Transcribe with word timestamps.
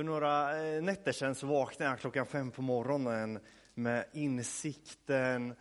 För 0.00 0.04
några 0.04 0.62
eh, 0.66 0.82
nätter 0.82 1.12
sedan 1.12 1.34
så 1.34 1.46
vaknade 1.46 1.90
jag 1.90 2.00
klockan 2.00 2.26
fem 2.26 2.50
på 2.50 2.62
morgonen 2.62 3.38
med 3.74 4.04
insikten 4.12 5.54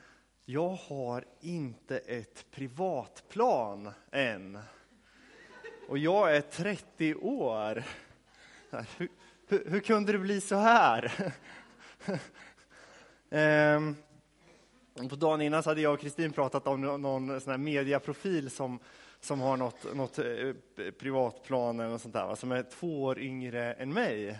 jag 0.45 0.69
har 0.69 1.25
inte 1.41 1.97
ett 1.97 2.45
privatplan 2.51 3.91
än. 4.11 4.59
Och 5.87 5.97
jag 5.97 6.35
är 6.35 6.41
30 6.41 7.15
år. 7.15 7.83
Hur, 8.97 9.09
hur, 9.47 9.69
hur 9.69 9.79
kunde 9.79 10.11
det 10.11 10.19
bli 10.19 10.41
så 10.41 10.55
här? 10.55 11.33
ehm, 13.29 13.95
på 15.09 15.15
dagen 15.15 15.41
innan 15.41 15.63
så 15.63 15.69
hade 15.69 15.81
jag 15.81 15.93
och 15.93 15.99
Kristin 15.99 16.31
pratat 16.31 16.67
om 16.67 16.81
någon 16.81 17.41
sån 17.41 17.51
här 17.51 17.57
mediaprofil 17.57 18.49
som, 18.49 18.79
som 19.21 19.41
har 19.41 19.57
något, 19.57 19.95
något 19.95 20.19
eh, 20.19 20.91
privatplan 20.99 21.79
eller 21.79 21.89
något 21.89 22.01
sånt 22.01 22.13
där, 22.13 22.35
som 22.35 22.51
är 22.51 22.63
två 22.63 23.03
år 23.03 23.19
yngre 23.19 23.73
än 23.73 23.93
mig. 23.93 24.39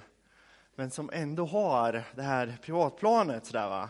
Men 0.75 0.91
som 0.91 1.09
ändå 1.14 1.46
har 1.46 2.04
det 2.15 2.21
här 2.21 2.57
privatplanet. 2.61 3.46
Så 3.46 3.54
där, 3.54 3.70
va? 3.70 3.89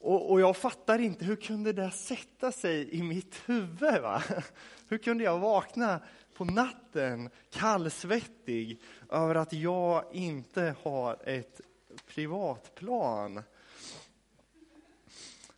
Och, 0.00 0.30
och, 0.30 0.40
jag 0.40 0.56
fattar 0.56 0.98
inte, 0.98 1.24
hur 1.24 1.36
kunde 1.36 1.72
det 1.72 1.90
sätta 1.90 2.52
sig 2.52 2.94
i 2.94 3.02
mitt 3.02 3.42
huvud? 3.46 4.02
Va? 4.02 4.22
Hur 4.88 4.98
kunde 4.98 5.24
jag 5.24 5.38
vakna 5.38 6.00
på 6.34 6.44
natten 6.44 7.30
kallsvettig 7.50 8.82
över 9.10 9.34
att 9.34 9.52
jag 9.52 10.04
inte 10.12 10.74
har 10.82 11.28
ett 11.28 11.60
privatplan? 12.06 13.42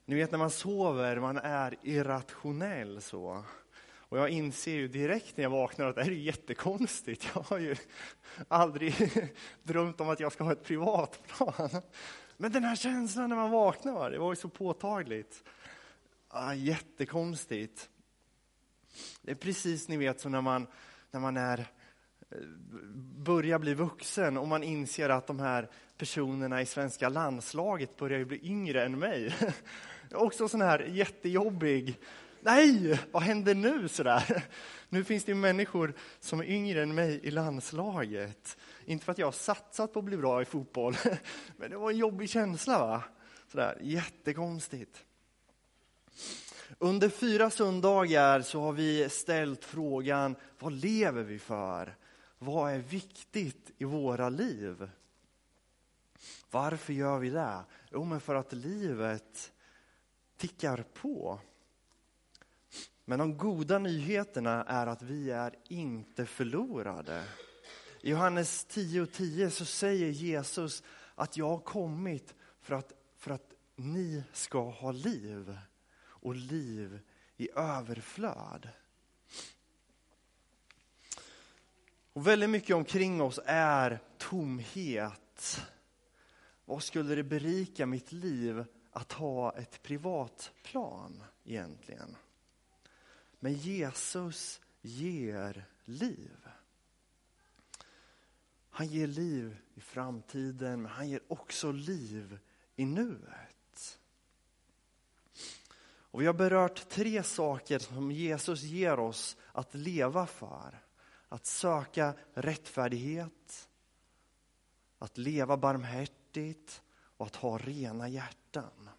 Ni 0.09 0.15
vet 0.15 0.30
när 0.30 0.39
man 0.39 0.51
sover, 0.51 1.21
man 1.21 1.39
är 1.39 1.77
irrationell 1.83 3.01
så. 3.01 3.45
Och 3.98 4.19
jag 4.19 4.29
inser 4.29 4.73
ju 4.73 4.89
direkt 4.89 5.37
när 5.37 5.45
jag 5.45 5.51
vaknar 5.51 5.87
att 5.87 5.97
det 5.97 6.03
här 6.03 6.11
är 6.11 6.15
jättekonstigt. 6.15 7.31
Jag 7.34 7.43
har 7.43 7.59
ju 7.59 7.77
aldrig 8.48 8.95
drömt 9.62 10.01
om 10.01 10.09
att 10.09 10.21
jag 10.21 10.33
ska 10.33 10.45
ha 10.45 10.53
ett 10.53 10.65
privatplan. 10.65 11.71
Men 12.37 12.53
den 12.53 12.65
här 12.65 12.77
känslan 12.77 13.28
när 13.28 13.37
man 13.37 13.50
vaknar, 13.50 14.11
det 14.11 14.19
var 14.19 14.33
ju 14.33 14.37
så 14.37 14.48
påtagligt. 14.48 15.45
Ah, 16.28 16.55
jättekonstigt. 16.55 17.89
Det 19.22 19.31
är 19.31 19.37
precis 19.37 19.89
ni 19.89 19.97
vet 19.97 20.20
som 20.20 20.33
när 20.33 20.41
man, 20.41 20.67
när 21.11 21.20
man 21.20 21.37
är, 21.37 21.59
eh, 22.31 22.39
börjar 23.17 23.59
bli 23.59 23.75
vuxen 23.75 24.37
och 24.37 24.48
man 24.48 24.62
inser 24.62 25.09
att 25.09 25.27
de 25.27 25.41
här 25.41 25.70
personerna 25.98 26.62
i 26.62 26.67
svenska 26.67 27.09
landslaget 27.09 27.97
börjar 27.97 28.25
bli 28.25 28.47
yngre 28.47 28.84
än 28.84 28.98
mig. 28.98 29.34
Också 30.12 30.48
sån 30.48 30.61
här 30.61 30.78
jättejobbig, 30.78 31.98
nej, 32.41 33.01
vad 33.12 33.23
händer 33.23 33.55
nu 33.55 33.89
sådär? 33.89 34.45
Nu 34.89 35.05
finns 35.05 35.25
det 35.25 35.34
människor 35.34 35.95
som 36.20 36.41
är 36.41 36.45
yngre 36.45 36.83
än 36.83 36.95
mig 36.95 37.20
i 37.23 37.31
landslaget. 37.31 38.56
Inte 38.84 39.05
för 39.05 39.12
att 39.12 39.19
jag 39.19 39.27
har 39.27 39.33
satsat 39.33 39.92
på 39.92 39.98
att 39.98 40.05
bli 40.05 40.17
bra 40.17 40.42
i 40.42 40.45
fotboll, 40.45 40.97
men 41.56 41.70
det 41.70 41.77
var 41.77 41.91
en 41.91 41.97
jobbig 41.97 42.31
känsla. 42.31 42.78
va? 42.78 43.03
Sådär, 43.53 43.78
jättekonstigt. 43.81 45.05
Under 46.78 47.09
fyra 47.09 47.50
söndagar 47.50 48.41
så 48.41 48.61
har 48.61 48.72
vi 48.72 49.09
ställt 49.09 49.65
frågan, 49.65 50.37
vad 50.59 50.72
lever 50.72 51.22
vi 51.22 51.39
för? 51.39 51.97
Vad 52.39 52.72
är 52.72 52.78
viktigt 52.78 53.70
i 53.78 53.84
våra 53.84 54.28
liv? 54.28 54.91
Varför 56.50 56.93
gör 56.93 57.19
vi 57.19 57.31
det? 57.31 57.59
Jo, 57.91 58.05
men 58.05 58.20
för 58.20 58.34
att 58.34 58.53
livet 58.53 59.53
tickar 60.39 60.84
på. 60.94 61.41
Men 63.05 63.19
de 63.19 63.36
goda 63.39 63.78
nyheterna 63.78 64.64
är 64.64 64.86
att 64.86 65.03
vi 65.03 65.31
är 65.31 65.55
inte 65.69 66.27
förlorade. 66.27 67.25
I 68.00 68.11
Johannes 68.11 68.66
10.10 68.66 69.06
10 69.06 69.50
så 69.50 69.64
säger 69.64 70.09
Jesus 70.09 70.83
att 71.14 71.36
jag 71.36 71.48
har 71.48 71.59
kommit 71.59 72.34
för 72.61 72.75
att, 72.75 72.92
för 73.16 73.31
att 73.31 73.53
ni 73.77 74.22
ska 74.33 74.70
ha 74.70 74.92
liv 74.92 75.59
och 76.00 76.34
liv 76.34 77.00
i 77.37 77.49
överflöd. 77.55 78.69
Och 82.12 82.26
väldigt 82.26 82.50
mycket 82.50 82.76
omkring 82.76 83.22
oss 83.22 83.41
är 83.44 84.00
tomhet. 84.19 85.60
Vad 86.65 86.82
skulle 86.82 87.15
det 87.15 87.22
berika 87.22 87.87
mitt 87.87 88.12
liv 88.12 88.65
att 88.91 89.12
ha 89.12 89.56
ett 89.56 89.82
privatplan 89.82 91.25
egentligen? 91.44 92.16
Men 93.41 93.53
Jesus 93.53 94.60
ger 94.81 95.65
liv. 95.84 96.49
Han 98.71 98.87
ger 98.87 99.06
liv 99.06 99.56
i 99.75 99.81
framtiden, 99.81 100.82
men 100.82 100.93
han 100.93 101.09
ger 101.09 101.21
också 101.28 101.72
liv 101.72 102.38
i 102.76 102.84
nuet. 102.84 103.99
Och 106.10 106.20
vi 106.20 106.26
har 106.26 106.34
berört 106.34 106.88
tre 106.88 107.22
saker 107.22 107.78
som 107.78 108.12
Jesus 108.12 108.62
ger 108.62 108.99
oss 108.99 109.37
att 109.53 109.75
leva 109.75 110.26
för. 110.26 110.82
Att 111.28 111.47
söka 111.47 112.15
rättfärdighet, 112.34 113.69
att 114.99 115.19
leva 115.19 115.56
barmhärtigt 115.56 116.82
och 117.19 117.27
att 117.27 117.37
ha 117.37 117.59
rena 117.59 118.09
hjärtan. 118.09 118.91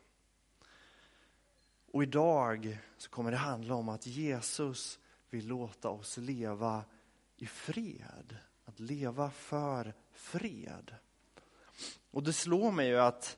Och 1.92 2.04
idag 2.04 2.80
så 2.98 3.10
kommer 3.10 3.32
det 3.32 3.38
handla 3.38 3.76
om 3.76 3.90
att 3.90 4.08
Jesus 4.08 5.00
vill 5.30 5.48
låta 5.48 5.90
oss 5.90 6.18
leva 6.18 6.84
i 7.38 7.46
fred. 7.46 8.38
Att 8.66 8.80
leva 8.80 9.32
för 9.32 9.94
fred. 10.12 10.96
Och 12.12 12.24
det 12.24 12.34
slår 12.34 12.72
mig 12.72 12.88
ju 12.88 13.00
att 13.00 13.38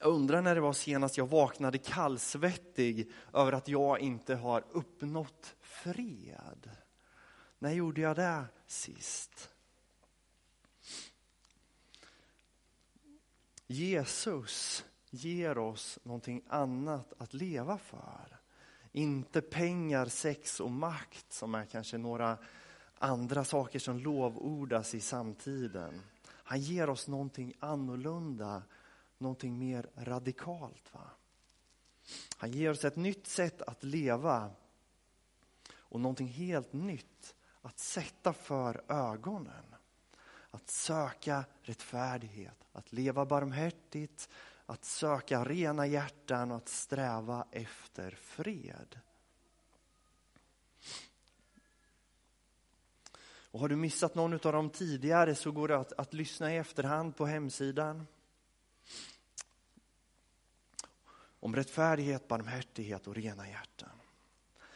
jag 0.00 0.08
undrar 0.08 0.42
när 0.42 0.54
det 0.54 0.60
var 0.60 0.72
senast 0.72 1.16
jag 1.16 1.26
vaknade 1.26 1.78
kallsvettig 1.78 3.12
över 3.32 3.52
att 3.52 3.68
jag 3.68 4.00
inte 4.00 4.34
har 4.34 4.64
uppnått 4.70 5.54
fred. 5.60 6.70
När 7.58 7.72
gjorde 7.72 8.00
jag 8.00 8.16
det 8.16 8.44
sist? 8.66 9.49
Jesus 13.72 14.84
ger 15.10 15.58
oss 15.58 15.98
någonting 16.02 16.42
annat 16.48 17.12
att 17.18 17.34
leva 17.34 17.78
för. 17.78 18.38
Inte 18.92 19.40
pengar, 19.40 20.06
sex 20.06 20.60
och 20.60 20.70
makt 20.70 21.32
som 21.32 21.54
är 21.54 21.64
kanske 21.64 21.98
några 21.98 22.38
andra 22.98 23.44
saker 23.44 23.78
som 23.78 23.98
lovordas 23.98 24.94
i 24.94 25.00
samtiden. 25.00 26.00
Han 26.26 26.60
ger 26.60 26.90
oss 26.90 27.08
någonting 27.08 27.52
annorlunda, 27.60 28.62
någonting 29.18 29.58
mer 29.58 29.90
radikalt. 29.96 30.94
Va? 30.94 31.10
Han 32.36 32.52
ger 32.52 32.70
oss 32.70 32.84
ett 32.84 32.96
nytt 32.96 33.26
sätt 33.26 33.62
att 33.62 33.84
leva 33.84 34.50
och 35.72 36.00
någonting 36.00 36.28
helt 36.28 36.72
nytt 36.72 37.34
att 37.62 37.78
sätta 37.78 38.32
för 38.32 38.82
ögonen. 38.88 39.69
Att 40.70 40.74
söka 40.74 41.44
rättfärdighet, 41.62 42.64
att 42.72 42.92
leva 42.92 43.26
barmhärtigt, 43.26 44.28
att 44.66 44.84
söka 44.84 45.44
rena 45.44 45.86
hjärtan 45.86 46.50
och 46.50 46.56
att 46.56 46.68
sträva 46.68 47.46
efter 47.50 48.10
fred. 48.10 49.00
Och 53.50 53.60
har 53.60 53.68
du 53.68 53.76
missat 53.76 54.14
någon 54.14 54.32
av 54.32 54.38
dem 54.52 54.70
tidigare 54.70 55.34
så 55.34 55.52
går 55.52 55.68
det 55.68 55.76
att, 55.76 55.92
att 55.92 56.14
lyssna 56.14 56.54
i 56.54 56.56
efterhand 56.56 57.16
på 57.16 57.26
hemsidan. 57.26 58.06
Om 61.40 61.56
rättfärdighet, 61.56 62.28
barmhärtighet 62.28 63.06
och 63.06 63.14
rena 63.14 63.48
hjärtan. 63.48 64.00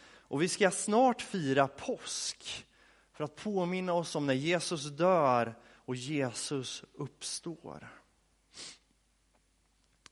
Och 0.07 0.43
vi 0.43 0.49
ska 0.49 0.71
snart 0.71 1.23
fira 1.23 1.69
påsk 1.69 2.67
för 3.13 3.25
att 3.25 3.37
påminna 3.37 3.93
oss 3.93 4.15
om 4.15 4.27
när 4.27 4.35
Jesus 4.35 4.85
dör 4.85 5.55
och 5.85 5.97
Jesus 5.97 6.85
uppstår. 6.93 7.89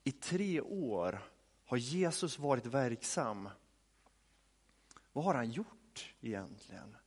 I 0.03 0.11
tre 0.11 0.61
år 0.61 1.21
har 1.65 1.77
Jesus 1.77 2.39
varit 2.39 2.65
verksam. 2.65 3.49
Vad 5.13 5.25
har 5.25 5.33
han 5.33 5.51
gjort 5.51 6.13
egentligen? 6.21 6.97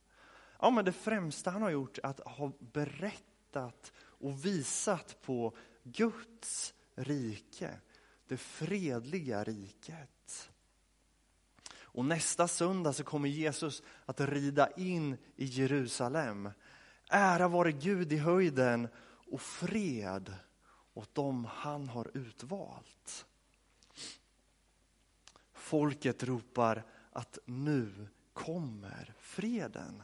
Ja, 0.59 0.69
men 0.69 0.85
det 0.85 0.91
främsta 0.91 1.51
han 1.51 1.61
har 1.61 1.69
gjort 1.69 1.97
är 1.97 2.05
att 2.05 2.19
ha 2.19 2.51
berättat 2.59 3.91
och 3.97 4.45
visat 4.45 5.21
på 5.21 5.57
Guds 5.83 6.73
rike, 6.95 7.79
det 8.27 8.37
fredliga 8.37 9.43
riket. 9.43 10.49
Och 11.97 12.05
nästa 12.05 12.47
söndag 12.47 12.93
så 12.93 13.03
kommer 13.03 13.29
Jesus 13.29 13.83
att 14.05 14.19
rida 14.19 14.71
in 14.71 15.17
i 15.35 15.45
Jerusalem. 15.45 16.49
Ära 17.09 17.47
vare 17.47 17.71
Gud 17.71 18.13
i 18.13 18.17
höjden 18.17 18.87
och 19.31 19.41
fred 19.41 20.33
åt 20.93 21.15
dem 21.15 21.45
han 21.45 21.89
har 21.89 22.17
utvalt. 22.17 23.25
Folket 25.53 26.23
ropar 26.23 26.83
att 27.11 27.39
nu 27.45 28.07
kommer 28.33 29.13
freden. 29.19 30.03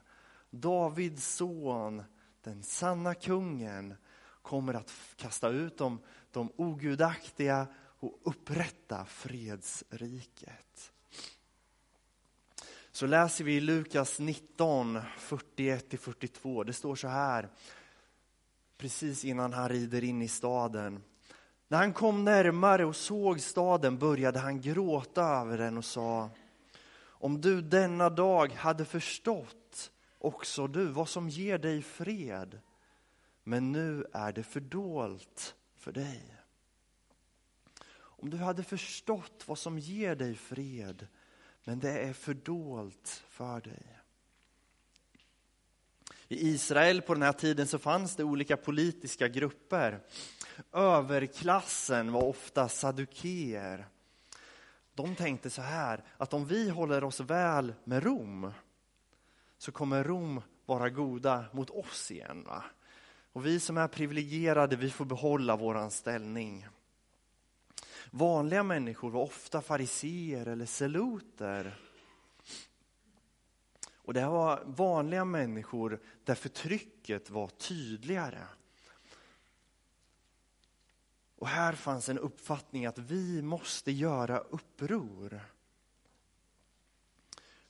Davids 0.49 1.35
son, 1.35 2.03
den 2.41 2.63
sanna 2.63 3.13
kungen, 3.13 3.95
kommer 4.41 4.73
att 4.73 4.91
kasta 5.15 5.49
ut 5.49 5.77
de, 5.77 5.99
de 6.31 6.51
ogudaktiga 6.55 7.67
och 7.75 8.19
upprätta 8.23 9.05
fredsriket. 9.05 10.92
Så 12.95 13.07
läser 13.07 13.43
vi 13.43 13.55
i 13.55 13.59
Lukas 13.59 14.19
19, 14.19 14.99
41-42. 15.19 16.63
Det 16.63 16.73
står 16.73 16.95
så 16.95 17.07
här, 17.07 17.49
precis 18.77 19.25
innan 19.25 19.53
han 19.53 19.69
rider 19.69 20.03
in 20.03 20.21
i 20.21 20.27
staden. 20.27 21.03
När 21.67 21.77
han 21.77 21.93
kom 21.93 22.23
närmare 22.23 22.85
och 22.85 22.95
såg 22.95 23.39
staden 23.39 23.97
började 23.97 24.39
han 24.39 24.61
gråta 24.61 25.23
över 25.23 25.57
den 25.57 25.77
och 25.77 25.85
sa 25.85 26.29
Om 27.01 27.41
du 27.41 27.61
denna 27.61 28.09
dag 28.09 28.51
hade 28.51 28.85
förstått 28.85 29.91
också 30.17 30.67
du 30.67 30.85
vad 30.85 31.09
som 31.09 31.29
ger 31.29 31.57
dig 31.57 31.81
fred 31.81 32.59
men 33.43 33.71
nu 33.71 34.05
är 34.13 34.31
det 34.31 34.43
fördolt 34.43 35.55
för 35.75 35.91
dig. 35.91 36.35
Om 37.95 38.29
du 38.29 38.37
hade 38.37 38.63
förstått 38.63 39.43
vad 39.45 39.57
som 39.57 39.79
ger 39.79 40.15
dig 40.15 40.35
fred 40.35 41.07
men 41.63 41.79
det 41.79 41.99
är 41.99 42.13
fördolt 42.13 43.23
för 43.29 43.61
dig. 43.61 43.99
I 46.27 46.47
Israel 46.49 47.01
på 47.01 47.13
den 47.13 47.23
här 47.23 47.33
tiden 47.33 47.67
så 47.67 47.79
fanns 47.79 48.15
det 48.15 48.23
olika 48.23 48.57
politiska 48.57 49.27
grupper. 49.27 49.99
Överklassen 50.71 52.11
var 52.11 52.23
ofta 52.23 52.69
sadukeer. 52.69 53.87
De 54.95 55.15
tänkte 55.15 55.49
så 55.49 55.61
här, 55.61 56.03
att 56.17 56.33
om 56.33 56.45
vi 56.45 56.69
håller 56.69 57.03
oss 57.03 57.19
väl 57.19 57.73
med 57.83 58.03
Rom 58.03 58.51
så 59.57 59.71
kommer 59.71 60.03
Rom 60.03 60.41
vara 60.65 60.89
goda 60.89 61.45
mot 61.51 61.69
oss 61.69 62.11
igen. 62.11 62.43
Va? 62.47 62.63
Och 63.33 63.45
vi 63.45 63.59
som 63.59 63.77
är 63.77 63.87
privilegierade, 63.87 64.75
vi 64.75 64.89
får 64.89 65.05
behålla 65.05 65.55
våran 65.55 65.91
ställning. 65.91 66.67
Vanliga 68.15 68.63
människor 68.63 69.09
var 69.09 69.21
ofta 69.21 69.61
fariseer 69.61 70.45
eller 70.45 70.65
seloter. 70.65 71.79
Och 73.95 74.13
det 74.13 74.21
här 74.21 74.29
var 74.29 74.63
vanliga 74.65 75.25
människor 75.25 75.99
där 76.23 76.35
förtrycket 76.35 77.29
var 77.29 77.47
tydligare. 77.47 78.47
Och 81.35 81.47
här 81.47 81.73
fanns 81.73 82.09
en 82.09 82.17
uppfattning 82.19 82.85
att 82.85 82.97
vi 82.97 83.41
måste 83.41 83.91
göra 83.91 84.39
uppror. 84.39 85.41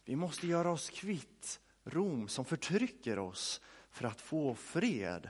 Vi 0.06 0.16
måste 0.16 0.48
göra 0.48 0.72
oss 0.72 0.90
kvitt 0.90 1.60
Rom 1.84 2.28
som 2.28 2.45
förtrycker 2.45 3.19
oss 3.19 3.62
för 3.92 4.06
att 4.06 4.22
få 4.22 4.56
fred. 4.56 5.30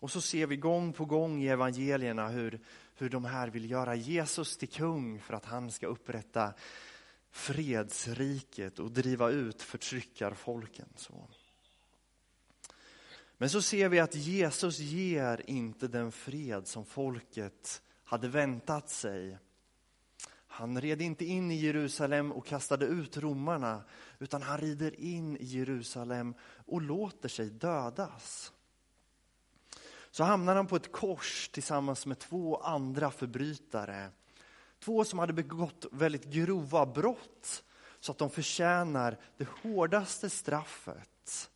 Och 0.00 0.10
så 0.10 0.20
ser 0.20 0.46
vi 0.46 0.56
gång 0.56 0.92
på 0.92 1.04
gång 1.04 1.42
i 1.42 1.48
evangelierna 1.48 2.28
hur, 2.28 2.60
hur 2.98 3.08
de 3.08 3.24
här 3.24 3.48
vill 3.48 3.70
göra 3.70 3.94
Jesus 3.94 4.56
till 4.56 4.68
kung 4.68 5.20
för 5.20 5.34
att 5.34 5.44
han 5.44 5.70
ska 5.70 5.86
upprätta 5.86 6.54
fredsriket 7.30 8.78
och 8.78 8.90
driva 8.90 9.30
ut 9.30 9.62
förtryckarfolken. 9.62 10.88
Så. 10.96 11.28
Men 13.36 13.50
så 13.50 13.62
ser 13.62 13.88
vi 13.88 13.98
att 13.98 14.14
Jesus 14.14 14.78
ger 14.78 15.42
inte 15.46 15.88
den 15.88 16.12
fred 16.12 16.66
som 16.66 16.84
folket 16.84 17.82
hade 18.04 18.28
väntat 18.28 18.90
sig. 18.90 19.38
Han 20.46 20.80
red 20.80 21.02
inte 21.02 21.24
in 21.24 21.50
i 21.50 21.54
Jerusalem 21.54 22.32
och 22.32 22.46
kastade 22.46 22.86
ut 22.86 23.16
romarna, 23.16 23.84
utan 24.18 24.42
han 24.42 24.58
rider 24.58 25.00
in 25.00 25.36
i 25.36 25.44
Jerusalem 25.44 26.34
och 26.66 26.82
låter 26.82 27.28
sig 27.28 27.50
dödas. 27.50 28.52
Så 30.18 30.24
hamnar 30.24 30.56
han 30.56 30.66
på 30.66 30.76
ett 30.76 30.92
kors 30.92 31.48
tillsammans 31.48 32.06
med 32.06 32.18
två 32.18 32.56
andra 32.56 33.10
förbrytare. 33.10 34.10
Två 34.78 35.04
som 35.04 35.18
hade 35.18 35.32
begått 35.32 35.86
väldigt 35.92 36.24
grova 36.24 36.86
brott, 36.86 37.64
så 38.00 38.12
att 38.12 38.18
de 38.18 38.30
förtjänar 38.30 39.16
det 39.36 39.48
hårdaste 39.62 40.30
straffet. 40.30 41.50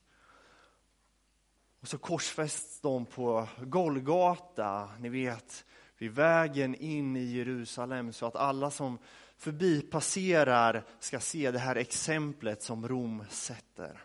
Och 1.81 1.88
så 1.88 1.99
korsfästs 1.99 2.81
de 2.81 3.06
på 3.06 3.49
Golgata, 3.62 4.91
ni 4.99 5.09
vet, 5.09 5.64
vid 5.99 6.11
vägen 6.11 6.75
in 6.75 7.17
i 7.17 7.25
Jerusalem 7.25 8.12
så 8.12 8.26
att 8.26 8.37
alla 8.37 8.70
som 8.70 8.99
förbipasserar 9.37 10.85
ska 10.99 11.20
se 11.20 11.50
det 11.50 11.59
här 11.59 11.76
exemplet 11.76 12.62
som 12.62 12.88
Rom 12.88 13.25
sätter. 13.31 14.05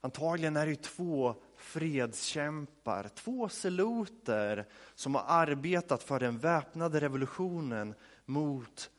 Antagligen 0.00 0.56
är 0.56 0.66
det 0.66 0.82
två 0.82 1.34
fredskämpar, 1.60 3.10
två 3.14 3.48
seloter 3.48 4.66
som 4.94 5.14
har 5.14 5.24
arbetat 5.26 6.02
för 6.02 6.20
den 6.20 6.38
väpnade 6.38 7.00
revolutionen 7.00 7.94
mot 8.24 8.90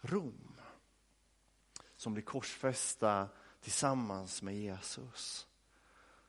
Rom. 0.00 0.56
Som 1.96 2.14
blir 2.14 2.24
korsfästa 2.24 3.28
tillsammans 3.60 4.42
med 4.42 4.56
Jesus. 4.56 5.46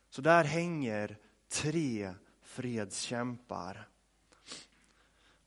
Så 0.10 0.22
där 0.22 0.44
hänger 0.44 1.18
tre 1.50 2.14
fredskämpar. 2.42 3.88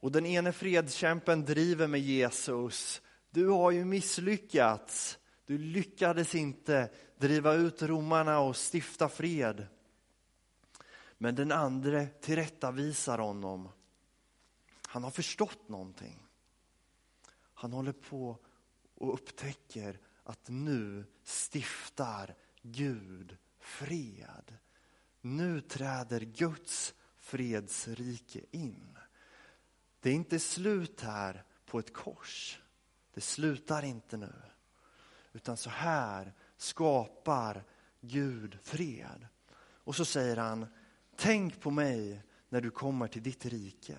Och 0.00 0.12
den 0.12 0.27
ene 0.27 0.53
fredskämpen 0.53 1.44
driver 1.44 1.87
med 1.87 2.00
Jesus. 2.00 3.03
Du 3.31 3.49
har 3.49 3.71
ju 3.71 3.85
misslyckats. 3.85 5.19
Du 5.47 5.59
lyckades 5.59 6.35
inte 6.35 6.91
driva 7.19 7.55
ut 7.55 7.82
romarna 7.82 8.39
och 8.39 8.56
stifta 8.56 9.09
fred. 9.09 9.67
Men 11.19 11.35
den 11.35 11.53
andra 11.53 12.07
tillrättavisar 12.07 13.19
honom. 13.19 13.69
Han 14.87 15.05
har 15.05 15.11
förstått 15.11 15.69
någonting. 15.69 16.27
Han 17.55 17.73
håller 17.73 17.93
på 17.93 18.39
och 18.95 19.15
upptäcker 19.15 20.01
att 20.25 20.49
nu 20.49 21.05
stiftar 21.25 22.35
Gud 22.63 23.37
fred. 23.59 24.57
Nu 25.21 25.61
träder 25.61 26.21
Guds 26.21 26.95
fredsrike 27.19 28.41
in. 28.51 28.99
Det 30.01 30.11
är 30.11 30.15
inte 30.15 30.39
slut 30.39 31.01
här 31.01 31.45
på 31.67 31.79
ett 31.79 31.93
kors. 31.93 32.61
Det 33.15 33.21
slutar 33.21 33.83
inte 33.83 34.17
nu. 34.17 34.33
Utan 35.33 35.57
så 35.57 35.71
här 35.71 36.33
skapar 36.57 37.65
Gud 38.01 38.59
fred. 38.63 39.27
Och 39.59 39.97
så 39.97 40.05
säger 40.05 40.37
han, 40.37 40.67
tänk 41.17 41.61
på 41.61 41.71
mig 41.71 42.23
när 42.49 42.61
du 42.61 42.70
kommer 42.70 43.08
till 43.08 43.23
ditt 43.23 43.46
rike. 43.46 43.99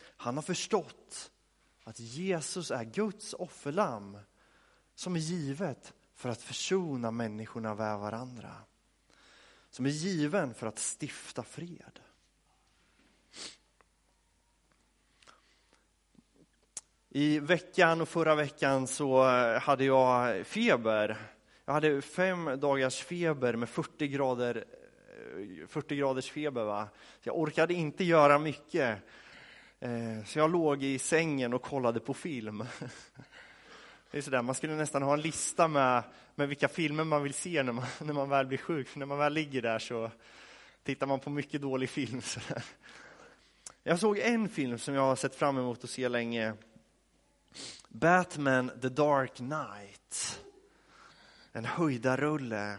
Han 0.00 0.34
har 0.34 0.42
förstått 0.42 1.30
att 1.84 2.00
Jesus 2.00 2.70
är 2.70 2.84
Guds 2.84 3.34
offerlamm 3.34 4.18
som 4.94 5.16
är 5.16 5.20
givet 5.20 5.94
för 6.14 6.28
att 6.28 6.42
försona 6.42 7.10
människorna 7.10 7.74
med 7.74 7.98
varandra. 7.98 8.54
Som 9.70 9.86
är 9.86 9.90
given 9.90 10.54
för 10.54 10.66
att 10.66 10.78
stifta 10.78 11.42
fred. 11.42 12.00
I 17.08 17.38
veckan 17.38 18.00
och 18.00 18.08
förra 18.08 18.34
veckan 18.34 18.86
så 18.86 19.22
hade 19.58 19.84
jag 19.84 20.46
feber. 20.46 21.16
Jag 21.64 21.72
hade 21.72 22.02
fem 22.02 22.60
dagars 22.60 23.02
feber 23.02 23.56
med 23.56 23.68
40 23.68 24.08
grader 24.08 24.64
40 25.68 25.96
graders 25.96 26.30
feber. 26.30 26.64
Va? 26.64 26.88
Så 26.94 27.28
jag 27.28 27.38
orkade 27.38 27.74
inte 27.74 28.04
göra 28.04 28.38
mycket. 28.38 28.98
Eh, 29.80 30.24
så 30.26 30.38
jag 30.38 30.50
låg 30.50 30.82
i 30.82 30.98
sängen 30.98 31.54
och 31.54 31.62
kollade 31.62 32.00
på 32.00 32.14
film. 32.14 32.64
Det 34.10 34.18
är 34.18 34.22
sådär, 34.22 34.42
man 34.42 34.54
skulle 34.54 34.74
nästan 34.74 35.02
ha 35.02 35.14
en 35.14 35.20
lista 35.20 35.68
med, 35.68 36.02
med 36.34 36.48
vilka 36.48 36.68
filmer 36.68 37.04
man 37.04 37.22
vill 37.22 37.34
se 37.34 37.62
när 37.62 37.72
man, 37.72 37.84
när 38.00 38.12
man 38.12 38.28
väl 38.28 38.46
blir 38.46 38.58
sjuk. 38.58 38.88
För 38.88 38.98
när 38.98 39.06
man 39.06 39.18
väl 39.18 39.32
ligger 39.32 39.62
där 39.62 39.78
så 39.78 40.10
tittar 40.82 41.06
man 41.06 41.20
på 41.20 41.30
mycket 41.30 41.62
dålig 41.62 41.90
film. 41.90 42.22
Sådär. 42.22 42.64
Jag 43.82 43.98
såg 44.00 44.18
en 44.18 44.48
film 44.48 44.78
som 44.78 44.94
jag 44.94 45.02
har 45.02 45.16
sett 45.16 45.34
fram 45.34 45.58
emot 45.58 45.84
att 45.84 45.90
se 45.90 46.08
länge. 46.08 46.54
Batman 47.88 48.70
The 48.82 48.88
Dark 48.88 49.34
Knight. 49.34 50.40
En 51.52 51.64
höjdarrulle. 51.64 52.76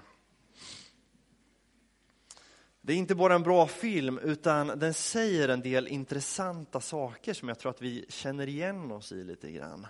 Det 2.82 2.94
är 2.94 2.98
inte 2.98 3.16
bara 3.16 3.36
en 3.36 3.44
bra 3.44 3.68
film, 3.68 4.20
utan 4.20 4.68
den 4.68 4.94
säger 4.94 5.50
en 5.50 5.62
del 5.62 5.88
intressanta 5.88 6.82
saker 6.82 7.34
som 7.34 7.48
jag 7.48 7.60
tror 7.60 7.70
att 7.70 7.82
vi 7.82 8.06
känner 8.10 8.48
igen 8.48 8.92
oss 8.92 9.12
i 9.12 9.24
lite 9.24 9.52
grann. 9.52 9.88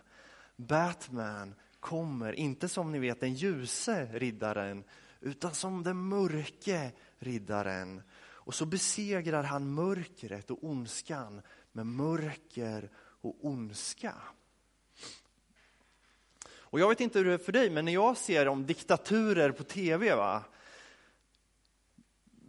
Batman 0.55 1.55
kommer, 1.79 2.33
inte 2.33 2.69
som 2.69 2.91
ni 2.91 2.99
vet 2.99 3.19
den 3.19 3.33
ljuse 3.33 4.05
riddaren, 4.05 4.83
utan 5.19 5.53
som 5.53 5.83
den 5.83 5.97
mörke 5.97 6.91
riddaren. 7.19 8.01
Och 8.21 8.55
så 8.55 8.65
besegrar 8.65 9.43
han 9.43 9.73
mörkret 9.73 10.51
och 10.51 10.63
ondskan 10.63 11.41
med 11.71 11.85
mörker 11.85 12.89
och 13.21 13.45
ondska. 13.45 14.13
Och 16.51 16.79
jag 16.79 16.89
vet 16.89 17.01
inte 17.01 17.19
hur 17.19 17.25
det 17.25 17.33
är 17.33 17.37
för 17.37 17.51
dig, 17.51 17.69
men 17.69 17.85
när 17.85 17.91
jag 17.93 18.17
ser 18.17 18.47
om 18.47 18.65
diktaturer 18.65 19.51
på 19.51 19.63
tv, 19.63 20.15
va? 20.15 20.43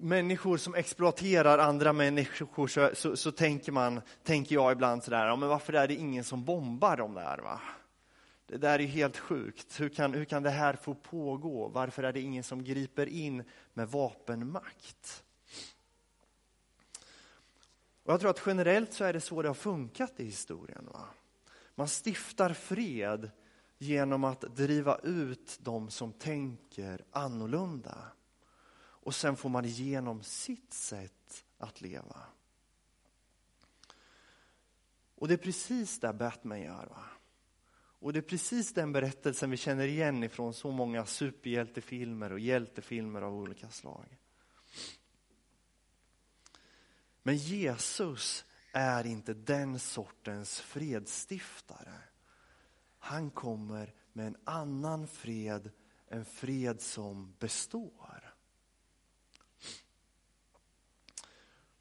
Människor 0.00 0.56
som 0.56 0.74
exploaterar 0.74 1.58
andra 1.58 1.92
människor 1.92 2.66
så, 2.66 2.90
så, 2.94 3.16
så, 3.16 3.32
tänker, 3.32 3.72
man, 3.72 4.00
tänker 4.22 4.54
jag 4.54 4.72
ibland 4.72 5.04
sådär, 5.04 5.26
ja, 5.26 5.36
men 5.36 5.48
varför 5.48 5.72
är 5.72 5.88
det 5.88 5.94
ingen 5.94 6.24
som 6.24 6.44
bombar 6.44 6.96
dem 6.96 7.14
där? 7.14 7.38
Va? 7.38 7.60
Det 8.46 8.56
där 8.56 8.74
är 8.74 8.78
ju 8.78 8.86
helt 8.86 9.16
sjukt. 9.16 9.80
Hur 9.80 9.88
kan, 9.88 10.14
hur 10.14 10.24
kan 10.24 10.42
det 10.42 10.50
här 10.50 10.74
få 10.74 10.94
pågå? 10.94 11.68
Varför 11.68 12.02
är 12.02 12.12
det 12.12 12.20
ingen 12.20 12.44
som 12.44 12.64
griper 12.64 13.06
in 13.06 13.44
med 13.72 13.88
vapenmakt? 13.88 15.24
Och 18.02 18.12
jag 18.12 18.20
tror 18.20 18.30
att 18.30 18.42
generellt 18.46 18.92
så 18.92 19.04
är 19.04 19.12
det 19.12 19.20
så 19.20 19.42
det 19.42 19.48
har 19.48 19.54
funkat 19.54 20.20
i 20.20 20.24
historien. 20.24 20.88
Va? 20.92 21.04
Man 21.74 21.88
stiftar 21.88 22.52
fred 22.52 23.30
genom 23.78 24.24
att 24.24 24.40
driva 24.40 24.98
ut 25.02 25.58
de 25.60 25.90
som 25.90 26.12
tänker 26.12 27.04
annorlunda. 27.10 27.96
Och 29.00 29.14
sen 29.14 29.36
får 29.36 29.48
man 29.48 29.64
igenom 29.64 30.22
sitt 30.22 30.72
sätt 30.72 31.44
att 31.58 31.80
leva. 31.80 32.26
Och 35.14 35.28
det 35.28 35.34
är 35.34 35.38
precis 35.38 36.00
det 36.00 36.12
Batman 36.12 36.60
gör. 36.60 36.86
Va? 36.86 37.04
Och 38.00 38.12
det 38.12 38.18
är 38.18 38.22
precis 38.22 38.74
den 38.74 38.92
berättelsen 38.92 39.50
vi 39.50 39.56
känner 39.56 39.86
igen 39.86 40.24
ifrån 40.24 40.54
så 40.54 40.70
många 40.70 41.06
superhjältefilmer 41.06 42.32
och 42.32 42.40
hjältefilmer 42.40 43.22
av 43.22 43.34
olika 43.34 43.68
slag. 43.70 44.18
Men 47.22 47.36
Jesus 47.36 48.44
är 48.72 49.06
inte 49.06 49.34
den 49.34 49.78
sortens 49.78 50.60
fredsstiftare. 50.60 51.94
Han 52.98 53.30
kommer 53.30 53.94
med 54.12 54.26
en 54.26 54.36
annan 54.44 55.06
fred, 55.06 55.70
en 56.08 56.24
fred 56.24 56.80
som 56.80 57.34
består. 57.38 58.29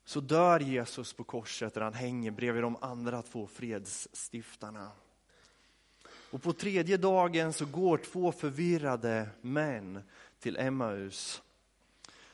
Så 0.10 0.20
dör 0.20 0.60
Jesus 0.60 1.14
på 1.14 1.24
korset 1.24 1.74
där 1.74 1.82
han 1.82 1.94
hänger 1.94 2.32
bredvid 2.32 2.64
de 2.64 2.78
andra 2.82 3.22
två 3.22 3.48
fredsstiftarna. 3.48 4.92
Och 6.32 6.42
på 6.44 6.54
tredje 6.54 6.98
dagen 6.98 7.54
så 7.54 7.66
går 7.66 7.98
två 7.98 8.32
förvirrade 8.32 9.30
män 9.42 10.04
till 10.40 10.58
Emmaus. 10.58 11.42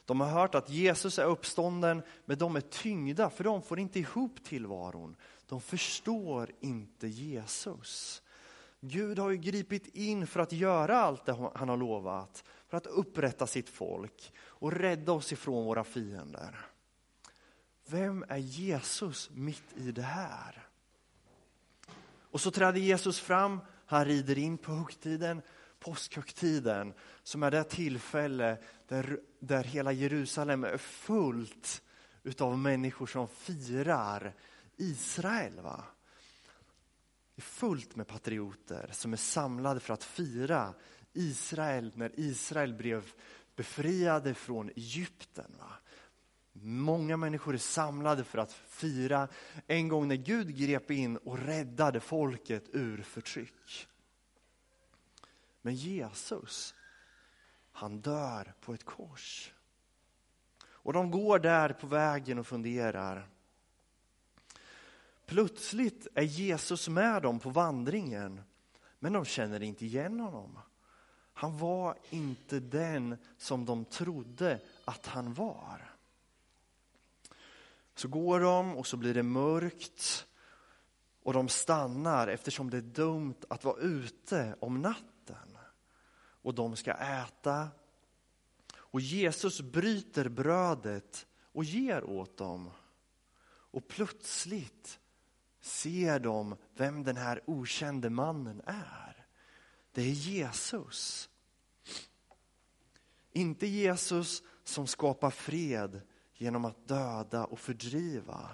De 0.06 0.20
har 0.20 0.28
hört 0.28 0.56
att 0.56 0.70
Jesus 0.70 1.20
är 1.20 1.26
uppstånden, 1.26 2.02
men 2.26 2.38
de 2.38 2.56
är 2.56 2.62
tyngda 2.62 3.30
för 3.30 3.44
de 3.44 3.62
får 3.62 3.80
inte 3.80 4.00
ihop 4.00 4.44
tillvaron. 4.44 5.16
De 5.48 5.62
förstår 5.62 6.52
inte 6.60 7.08
Jesus. 7.08 8.22
Gud 8.80 9.20
har 9.20 9.30
ju 9.30 9.38
gripit 9.38 9.88
in 9.96 10.28
för 10.28 10.40
att 10.40 10.52
göra 10.52 10.98
allt 10.98 11.26
det 11.26 11.50
han 11.56 11.70
har 11.70 11.78
lovat, 11.78 12.44
för 12.68 12.78
att 12.78 12.88
upprätta 12.88 13.48
sitt 13.48 13.70
folk 13.70 14.34
och 14.38 14.72
rädda 14.72 15.12
oss 15.12 15.32
ifrån 15.32 15.66
våra 15.66 15.84
fiender. 15.84 16.66
Vem 17.88 18.26
är 18.30 18.38
Jesus 18.38 19.30
mitt 19.34 19.74
i 19.76 19.92
det 19.92 20.02
här? 20.02 20.68
Och 22.32 22.42
så 22.42 22.52
träder 22.52 22.80
Jesus 22.80 23.20
fram, 23.20 23.60
han 23.86 24.06
rider 24.06 24.38
in 24.38 24.58
på 24.58 24.72
högtiden, 24.72 25.42
påskhögtiden, 25.80 26.94
som 27.24 27.44
är 27.44 27.52
det 27.52 27.64
tillfälle 27.64 28.58
där, 28.88 29.20
där 29.40 29.64
hela 29.64 29.92
Jerusalem 29.92 30.64
är 30.64 30.78
fullt 30.78 31.82
utav 32.24 32.58
människor 32.58 33.08
som 33.08 33.28
firar 33.28 34.34
Israel. 34.78 35.60
Va? 35.60 35.84
Det 37.36 37.40
är 37.40 37.42
fullt 37.42 37.96
med 37.96 38.08
patrioter 38.08 38.90
som 38.92 39.14
är 39.14 39.18
samlade 39.18 39.80
för 39.80 39.94
att 39.94 40.04
fira 40.04 40.74
Israel 41.14 41.92
när 41.96 42.20
Israel 42.20 42.74
blev 42.74 43.12
befriade 43.56 44.34
från 44.34 44.70
Egypten. 44.70 45.56
Va? 45.60 45.72
Många 46.62 47.18
människor 47.18 47.54
är 47.54 47.58
samlade 47.58 48.24
för 48.24 48.38
att 48.38 48.54
fira 48.54 49.28
en 49.68 49.88
gång 49.88 50.08
när 50.08 50.16
Gud 50.16 50.58
grep 50.58 50.92
in 50.92 51.18
och 51.18 51.38
räddade 51.38 52.00
folket 52.00 52.64
ur 52.74 53.02
förtryck. 53.02 53.88
Men 55.62 55.76
Jesus, 55.76 56.76
han 57.72 58.02
dör 58.02 58.54
på 58.62 58.74
ett 58.74 58.84
kors. 58.84 59.54
Och 60.64 60.94
de 60.94 61.12
går 61.12 61.40
där 61.40 61.70
på 61.70 61.88
vägen 61.88 62.40
och 62.40 62.48
funderar. 62.48 63.30
Plötsligt 65.26 66.08
är 66.14 66.24
Jesus 66.24 66.88
med 66.88 67.22
dem 67.22 67.40
på 67.40 67.50
vandringen, 67.50 68.42
men 69.00 69.14
de 69.14 69.26
känner 69.26 69.64
inte 69.64 69.86
igen 69.86 70.20
honom. 70.20 70.60
Han 71.34 71.58
var 71.58 71.98
inte 72.10 72.60
den 72.60 73.18
som 73.38 73.66
de 73.66 73.86
trodde 73.86 74.60
att 74.86 75.06
han 75.06 75.34
var. 75.34 75.95
Så 77.96 78.08
går 78.08 78.40
de 78.40 78.78
och 78.78 78.88
så 78.88 78.98
blir 78.98 79.14
det 79.14 79.24
mörkt 79.24 80.28
och 81.24 81.34
de 81.34 81.50
stannar 81.50 82.28
eftersom 82.28 82.70
det 82.70 82.78
är 82.78 82.82
dumt 82.82 83.36
att 83.48 83.64
vara 83.64 83.80
ute 83.80 84.56
om 84.60 84.82
natten. 84.82 85.58
Och 86.42 86.54
de 86.54 86.76
ska 86.76 86.94
äta. 86.94 87.68
Och 88.76 89.02
Jesus 89.02 89.62
bryter 89.62 90.30
brödet 90.30 91.28
och 91.52 91.64
ger 91.64 92.04
åt 92.04 92.38
dem. 92.38 92.72
Och 93.48 93.88
plötsligt 93.88 95.00
ser 95.62 96.20
de 96.20 96.56
vem 96.74 97.04
den 97.04 97.18
här 97.18 97.42
okände 97.46 98.10
mannen 98.10 98.62
är. 98.66 99.26
Det 99.92 100.02
är 100.02 100.12
Jesus. 100.12 101.30
Inte 103.32 103.68
Jesus 103.68 104.44
som 104.64 104.88
skapar 104.88 105.30
fred 105.30 106.02
genom 106.38 106.66
att 106.66 106.88
döda 106.88 107.46
och 107.46 107.60
fördriva. 107.60 108.50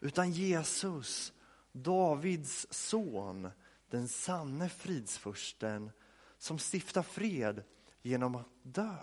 Utan 0.00 0.32
Jesus, 0.32 1.32
Davids 1.72 2.66
son, 2.70 3.50
den 3.90 4.08
sanne 4.08 4.68
fridsfursten 4.68 5.90
som 6.38 6.58
stiftar 6.58 7.02
fred 7.02 7.62
genom 8.02 8.34
att 8.34 8.46
dö. 8.62 8.96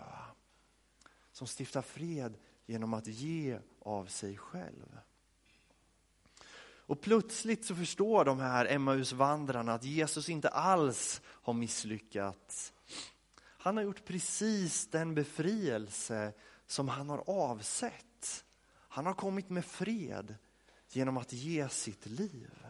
Som 1.32 1.46
stiftar 1.46 1.82
fred 1.82 2.36
genom 2.66 2.94
att 2.94 3.06
ge 3.06 3.58
av 3.78 4.06
sig 4.06 4.36
själv. 4.36 4.98
Och 6.86 7.00
plötsligt 7.00 7.64
så 7.64 7.74
förstår 7.74 8.24
de 8.24 8.40
här 8.40 8.66
Emmausvandrarna 8.66 9.74
att 9.74 9.84
Jesus 9.84 10.28
inte 10.28 10.48
alls 10.48 11.22
har 11.26 11.52
misslyckats. 11.52 12.72
Han 13.36 13.76
har 13.76 13.84
gjort 13.84 14.04
precis 14.04 14.86
den 14.86 15.14
befrielse 15.14 16.32
som 16.66 16.88
han 16.88 17.08
har 17.08 17.30
avsett. 17.30 18.44
Han 18.88 19.06
har 19.06 19.14
kommit 19.14 19.50
med 19.50 19.64
fred 19.64 20.34
genom 20.88 21.16
att 21.16 21.32
ge 21.32 21.68
sitt 21.68 22.06
liv. 22.06 22.66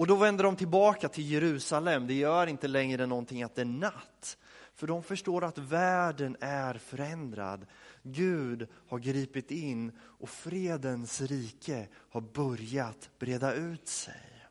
Och 0.00 0.06
då 0.06 0.16
vänder 0.16 0.44
de 0.44 0.56
tillbaka 0.56 1.08
till 1.08 1.30
Jerusalem. 1.30 2.06
Det 2.06 2.14
gör 2.14 2.46
inte 2.46 2.68
längre 2.68 3.06
någonting 3.06 3.42
att 3.42 3.54
det 3.54 3.60
är 3.60 3.64
natt. 3.64 4.38
För 4.74 4.86
de 4.86 5.02
förstår 5.02 5.44
att 5.44 5.58
världen 5.58 6.36
är 6.40 6.74
förändrad. 6.74 7.66
Gud 8.02 8.68
har 8.88 8.98
gripit 8.98 9.50
in 9.50 9.92
och 10.02 10.28
fredens 10.28 11.20
rike 11.20 11.88
har 11.94 12.20
börjat 12.20 13.10
breda 13.18 13.54
ut 13.54 13.88
sig. 13.88 14.46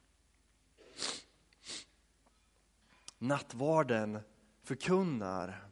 Nattvarden 3.18 4.20
förkunnar 4.64 5.69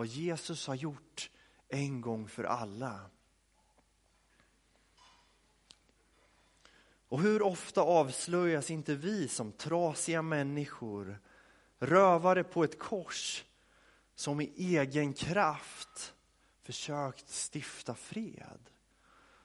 vad 0.00 0.06
Jesus 0.06 0.66
har 0.66 0.74
gjort 0.74 1.30
en 1.68 2.00
gång 2.00 2.28
för 2.28 2.44
alla. 2.44 3.00
Och 7.08 7.20
hur 7.20 7.42
ofta 7.42 7.80
avslöjas 7.80 8.70
inte 8.70 8.94
vi 8.94 9.28
som 9.28 9.52
trasiga 9.52 10.22
människor, 10.22 11.18
rövare 11.78 12.44
på 12.44 12.64
ett 12.64 12.78
kors, 12.78 13.44
som 14.14 14.40
i 14.40 14.52
egen 14.56 15.12
kraft 15.12 16.14
försökt 16.62 17.52
stifta 17.52 17.94
fred. 17.94 18.70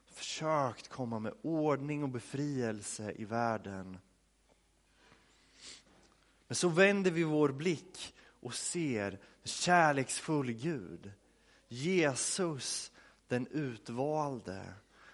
Försökt 0.06 0.88
komma 0.88 1.20
med 1.20 1.34
ordning 1.42 2.04
och 2.04 2.10
befrielse 2.10 3.12
i 3.12 3.26
världen. 3.26 3.98
Men 6.48 6.56
så 6.56 6.70
vänder 6.70 7.12
vi 7.12 7.24
vår 7.24 7.50
blick 7.50 8.14
och 8.42 8.54
ser 8.54 9.20
kärleksfull 9.46 10.52
Gud. 10.52 11.12
Jesus 11.68 12.92
den 13.28 13.48
utvalde. 13.48 14.74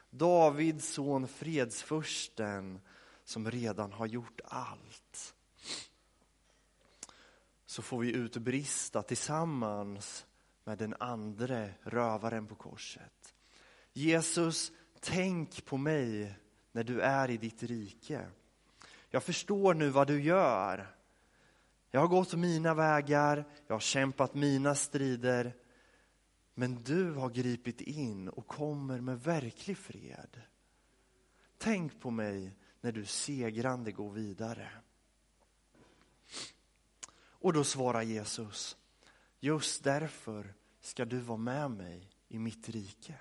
Davids 0.09 0.93
son 0.93 1.27
fredsfursten 1.27 2.81
som 3.23 3.51
redan 3.51 3.91
har 3.91 4.05
gjort 4.05 4.41
allt. 4.45 5.35
Så 7.65 7.81
får 7.81 7.99
vi 7.99 8.11
utbrista 8.11 9.01
tillsammans 9.01 10.25
med 10.63 10.77
den 10.77 10.95
andre 10.99 11.73
rövaren 11.81 12.47
på 12.47 12.55
korset. 12.55 13.33
Jesus, 13.93 14.71
tänk 14.99 15.65
på 15.65 15.77
mig 15.77 16.35
när 16.71 16.83
du 16.83 17.01
är 17.01 17.29
i 17.29 17.37
ditt 17.37 17.63
rike. 17.63 18.27
Jag 19.09 19.23
förstår 19.23 19.73
nu 19.73 19.89
vad 19.89 20.07
du 20.07 20.21
gör. 20.23 20.95
Jag 21.91 22.01
har 22.01 22.07
gått 22.07 22.33
mina 22.33 22.73
vägar, 22.73 23.45
jag 23.67 23.75
har 23.75 23.79
kämpat 23.79 24.33
mina 24.33 24.75
strider. 24.75 25.55
Men 26.53 26.83
du 26.83 27.11
har 27.13 27.29
gripit 27.29 27.81
in 27.81 28.29
och 28.29 28.47
kommer 28.47 28.99
med 28.99 29.23
verklig 29.23 29.77
fred. 29.77 30.41
Tänk 31.57 31.99
på 31.99 32.11
mig 32.11 32.55
när 32.81 32.91
du 32.91 33.05
segrande 33.05 33.91
går 33.91 34.11
vidare. 34.11 34.71
Och 37.23 37.53
då 37.53 37.63
svarar 37.63 38.01
Jesus, 38.01 38.77
just 39.39 39.83
därför 39.83 40.53
ska 40.81 41.05
du 41.05 41.19
vara 41.19 41.37
med 41.37 41.71
mig 41.71 42.09
i 42.27 42.39
mitt 42.39 42.69
rike. 42.69 43.15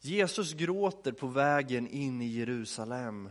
Jesus 0.00 0.52
gråter 0.52 1.12
på 1.12 1.26
vägen 1.26 1.88
in 1.88 2.22
i 2.22 2.26
Jerusalem. 2.26 3.30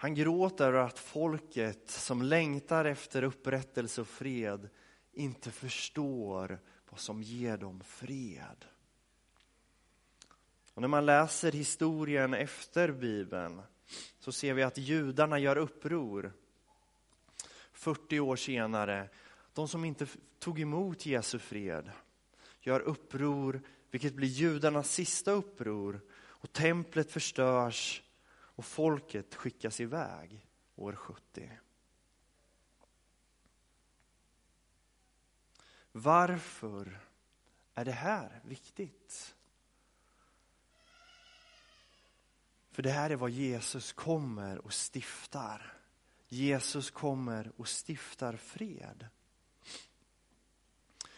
Han 0.00 0.14
gråter 0.14 0.68
över 0.68 0.78
att 0.78 0.98
folket 0.98 1.90
som 1.90 2.22
längtar 2.22 2.84
efter 2.84 3.22
upprättelse 3.22 4.00
och 4.00 4.08
fred 4.08 4.68
inte 5.12 5.50
förstår 5.50 6.58
vad 6.90 7.00
som 7.00 7.22
ger 7.22 7.56
dem 7.56 7.80
fred. 7.80 8.64
Och 10.74 10.80
när 10.80 10.88
man 10.88 11.06
läser 11.06 11.52
historien 11.52 12.34
efter 12.34 12.92
Bibeln 12.92 13.62
så 14.18 14.32
ser 14.32 14.54
vi 14.54 14.62
att 14.62 14.78
judarna 14.78 15.38
gör 15.38 15.56
uppror 15.56 16.32
40 17.72 18.20
år 18.20 18.36
senare. 18.36 19.08
De 19.52 19.68
som 19.68 19.84
inte 19.84 20.06
tog 20.38 20.60
emot 20.60 21.06
Jesu 21.06 21.38
fred 21.38 21.90
gör 22.60 22.80
uppror, 22.80 23.60
vilket 23.90 24.14
blir 24.14 24.28
judarnas 24.28 24.92
sista 24.92 25.30
uppror. 25.30 26.00
Och 26.16 26.52
templet 26.52 27.12
förstörs 27.12 28.02
och 28.58 28.64
folket 28.64 29.34
skickas 29.34 29.80
iväg 29.80 30.46
år 30.76 30.92
70. 30.92 31.58
Varför 35.92 37.00
är 37.74 37.84
det 37.84 37.92
här 37.92 38.40
viktigt? 38.44 39.34
För 42.70 42.82
det 42.82 42.90
här 42.90 43.10
är 43.10 43.16
vad 43.16 43.30
Jesus 43.30 43.92
kommer 43.92 44.58
och 44.58 44.72
stiftar. 44.72 45.74
Jesus 46.28 46.90
kommer 46.90 47.52
och 47.56 47.68
stiftar 47.68 48.36
fred. 48.36 49.08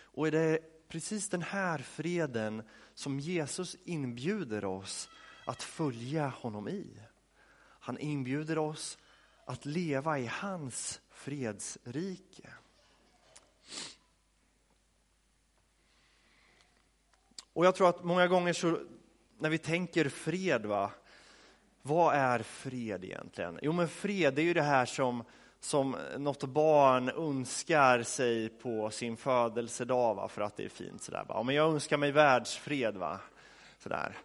Och 0.01 0.27
är 0.27 0.31
det 0.31 0.59
precis 0.89 1.29
den 1.29 1.43
här 1.43 1.79
freden 1.79 2.63
som 2.95 3.21
Jesus 3.21 3.77
inbjuder 3.85 4.65
oss 4.65 5.09
att 5.45 5.63
följa 5.63 6.29
honom 6.29 6.69
i. 6.69 7.10
Han 7.81 7.99
inbjuder 7.99 8.59
oss 8.59 8.99
att 9.45 9.67
leva 9.67 10.19
i 10.19 10.27
hans 10.27 11.01
fredsrike. 11.11 12.51
Och 17.53 17.67
jag 17.67 17.75
tror 17.75 17.89
att 17.89 18.05
många 18.05 18.27
gånger 18.27 18.53
så 18.53 18.79
när 19.39 19.51
vi 19.51 19.59
tänker 19.59 20.09
fred, 20.09 20.67
va, 20.67 20.91
vad 21.83 22.15
är 22.15 22.43
fred 22.43 23.05
egentligen? 23.05 23.59
Jo, 23.63 23.73
men 23.73 23.89
fred 23.89 24.39
är 24.39 24.43
ju 24.43 24.55
det 24.55 24.63
här 24.63 24.87
som, 24.87 25.25
som 25.61 25.97
något 26.19 26.45
barn 26.45 27.09
önskar 27.09 28.03
sig 28.03 28.49
på 28.49 28.91
sin 28.91 29.17
födelsedag 29.17 30.15
va? 30.15 30.29
för 30.29 30.43
att 30.43 30.57
det 30.57 30.65
är 30.65 30.69
fint. 30.69 31.03
Sådär, 31.03 31.25
va? 31.29 31.43
Men 31.43 31.55
jag 31.55 31.71
önskar 31.73 31.97
mig 31.97 32.13
världsfred. 32.13 32.97
Va? 32.97 33.21
Sådär. 33.79 34.19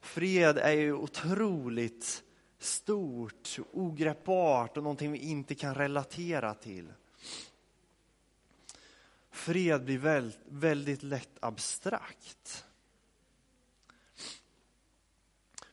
Fred 0.00 0.58
är 0.58 0.72
ju 0.72 0.92
otroligt 0.92 2.22
stort, 2.62 3.58
ogreppbart 3.72 4.76
och 4.76 4.82
någonting 4.82 5.12
vi 5.12 5.18
inte 5.18 5.54
kan 5.54 5.74
relatera 5.74 6.54
till. 6.54 6.92
Fred 9.30 9.84
blir 9.84 9.98
väldigt, 10.48 11.02
lätt 11.02 11.38
abstrakt. 11.40 12.66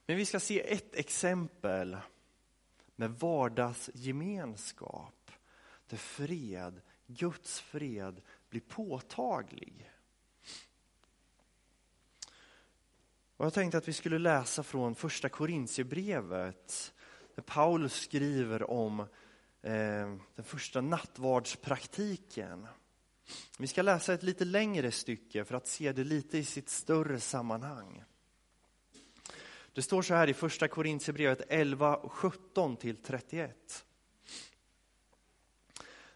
Men 0.06 0.18
vi 0.18 0.26
ska 0.26 0.40
se 0.40 0.74
ett 0.74 0.96
exempel 0.96 1.98
med 2.96 3.12
vardagsgemenskap 3.12 5.32
där 5.88 5.98
fred, 5.98 6.82
Guds 7.08 7.60
fred, 7.60 8.22
blir 8.50 8.62
påtaglig. 8.62 9.92
Och 13.40 13.46
jag 13.46 13.54
tänkte 13.54 13.78
att 13.78 13.88
vi 13.88 13.94
skulle 13.94 14.20
läsa 14.20 14.64
från 14.64 14.96
första 14.96 15.30
Korintierbrevet 15.30 16.94
där 17.36 17.44
Paulus 17.44 17.94
skriver 17.94 18.72
om 18.72 19.00
eh, 19.62 20.16
den 20.36 20.44
första 20.44 20.82
nattvardspraktiken. 20.82 22.68
Vi 23.58 23.68
ska 23.68 23.82
läsa 23.82 24.14
ett 24.14 24.24
lite 24.24 24.46
längre 24.46 24.92
stycke 24.92 25.46
för 25.46 25.56
att 25.56 25.68
se 25.68 25.92
det 25.92 26.04
lite 26.04 26.38
i 26.38 26.44
sitt 26.44 26.70
större 26.70 27.20
sammanhang. 27.20 28.04
Det 29.74 29.82
står 29.82 30.02
så 30.02 30.14
här 30.14 30.30
i 30.30 30.34
första 30.34 30.68
Korintierbrevet 30.68 31.42
11, 31.50 32.00
17 32.04 32.78
till 32.78 32.96
31. 32.96 33.86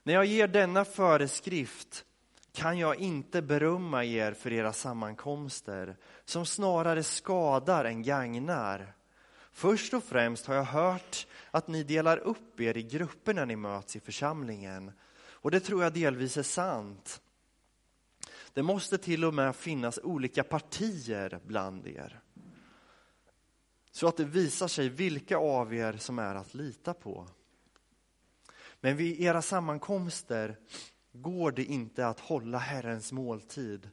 När 0.03 0.13
jag 0.13 0.25
ger 0.25 0.47
denna 0.47 0.85
föreskrift 0.85 2.05
kan 2.53 2.77
jag 2.77 2.95
inte 2.95 3.41
berömma 3.41 4.03
er 4.03 4.33
för 4.33 4.53
era 4.53 4.73
sammankomster, 4.73 5.97
som 6.25 6.45
snarare 6.45 7.03
skadar 7.03 7.85
än 7.85 8.03
gagnar. 8.03 8.95
Först 9.51 9.93
och 9.93 10.03
främst 10.03 10.45
har 10.45 10.55
jag 10.55 10.63
hört 10.63 11.27
att 11.51 11.67
ni 11.67 11.83
delar 11.83 12.17
upp 12.17 12.59
er 12.59 12.77
i 12.77 12.83
grupper 12.83 13.33
när 13.33 13.45
ni 13.45 13.55
möts 13.55 13.95
i 13.95 13.99
församlingen, 13.99 14.91
och 15.15 15.51
det 15.51 15.59
tror 15.59 15.83
jag 15.83 15.93
delvis 15.93 16.37
är 16.37 16.43
sant. 16.43 17.21
Det 18.53 18.63
måste 18.63 18.97
till 18.97 19.25
och 19.25 19.33
med 19.33 19.55
finnas 19.55 19.99
olika 20.03 20.43
partier 20.43 21.39
bland 21.45 21.87
er 21.87 22.23
så 23.93 24.07
att 24.07 24.17
det 24.17 24.25
visar 24.25 24.67
sig 24.67 24.89
vilka 24.89 25.37
av 25.37 25.73
er 25.73 25.93
som 25.97 26.19
är 26.19 26.35
att 26.35 26.53
lita 26.53 26.93
på. 26.93 27.27
Men 28.81 28.97
vid 28.97 29.21
era 29.21 29.41
sammankomster 29.41 30.57
går 31.13 31.51
det 31.51 31.63
inte 31.63 32.07
att 32.07 32.19
hålla 32.19 32.57
Herrens 32.57 33.11
måltid. 33.11 33.89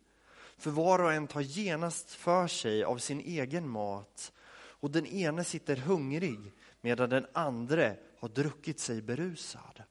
För 0.57 0.71
var 0.71 0.99
och 0.99 1.13
en 1.13 1.27
tar 1.27 1.41
genast 1.41 2.11
för 2.11 2.47
sig 2.47 2.85
av 2.85 2.99
sin 2.99 3.21
egen 3.21 3.69
mat 3.69 4.33
och 4.53 4.91
den 4.91 5.07
ene 5.07 5.45
sitter 5.45 5.77
hungrig 5.77 6.53
medan 6.81 7.11
den 7.11 7.27
andre 7.33 7.97
har 8.19 8.29
druckit 8.29 8.81
sig 8.81 9.03
berusad. 9.03 9.83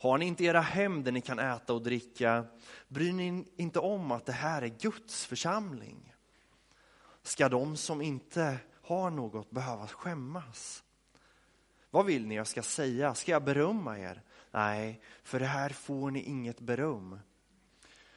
Har 0.00 0.18
ni 0.18 0.26
inte 0.26 0.44
era 0.44 0.60
hem 0.60 1.04
där 1.04 1.12
ni 1.12 1.20
kan 1.20 1.38
äta 1.38 1.74
och 1.74 1.82
dricka, 1.82 2.44
bryr 2.88 3.12
ni 3.12 3.44
inte 3.56 3.78
om 3.78 4.12
att 4.12 4.26
det 4.26 4.32
här 4.32 4.62
är 4.62 4.68
Guds 4.68 5.26
församling. 5.26 6.14
Ska 7.22 7.48
de 7.48 7.76
som 7.76 8.02
inte 8.02 8.58
har 8.82 9.10
något 9.10 9.50
behöva 9.50 9.86
skämmas? 9.86 10.84
Vad 11.90 12.06
vill 12.06 12.26
ni 12.26 12.34
jag 12.34 12.46
ska 12.46 12.62
säga? 12.62 13.14
Ska 13.14 13.32
jag 13.32 13.44
berömma 13.44 13.98
er? 13.98 14.22
Nej, 14.50 15.00
för 15.22 15.40
det 15.40 15.46
här 15.46 15.70
får 15.70 16.10
ni 16.10 16.22
inget 16.22 16.60
beröm. 16.60 17.20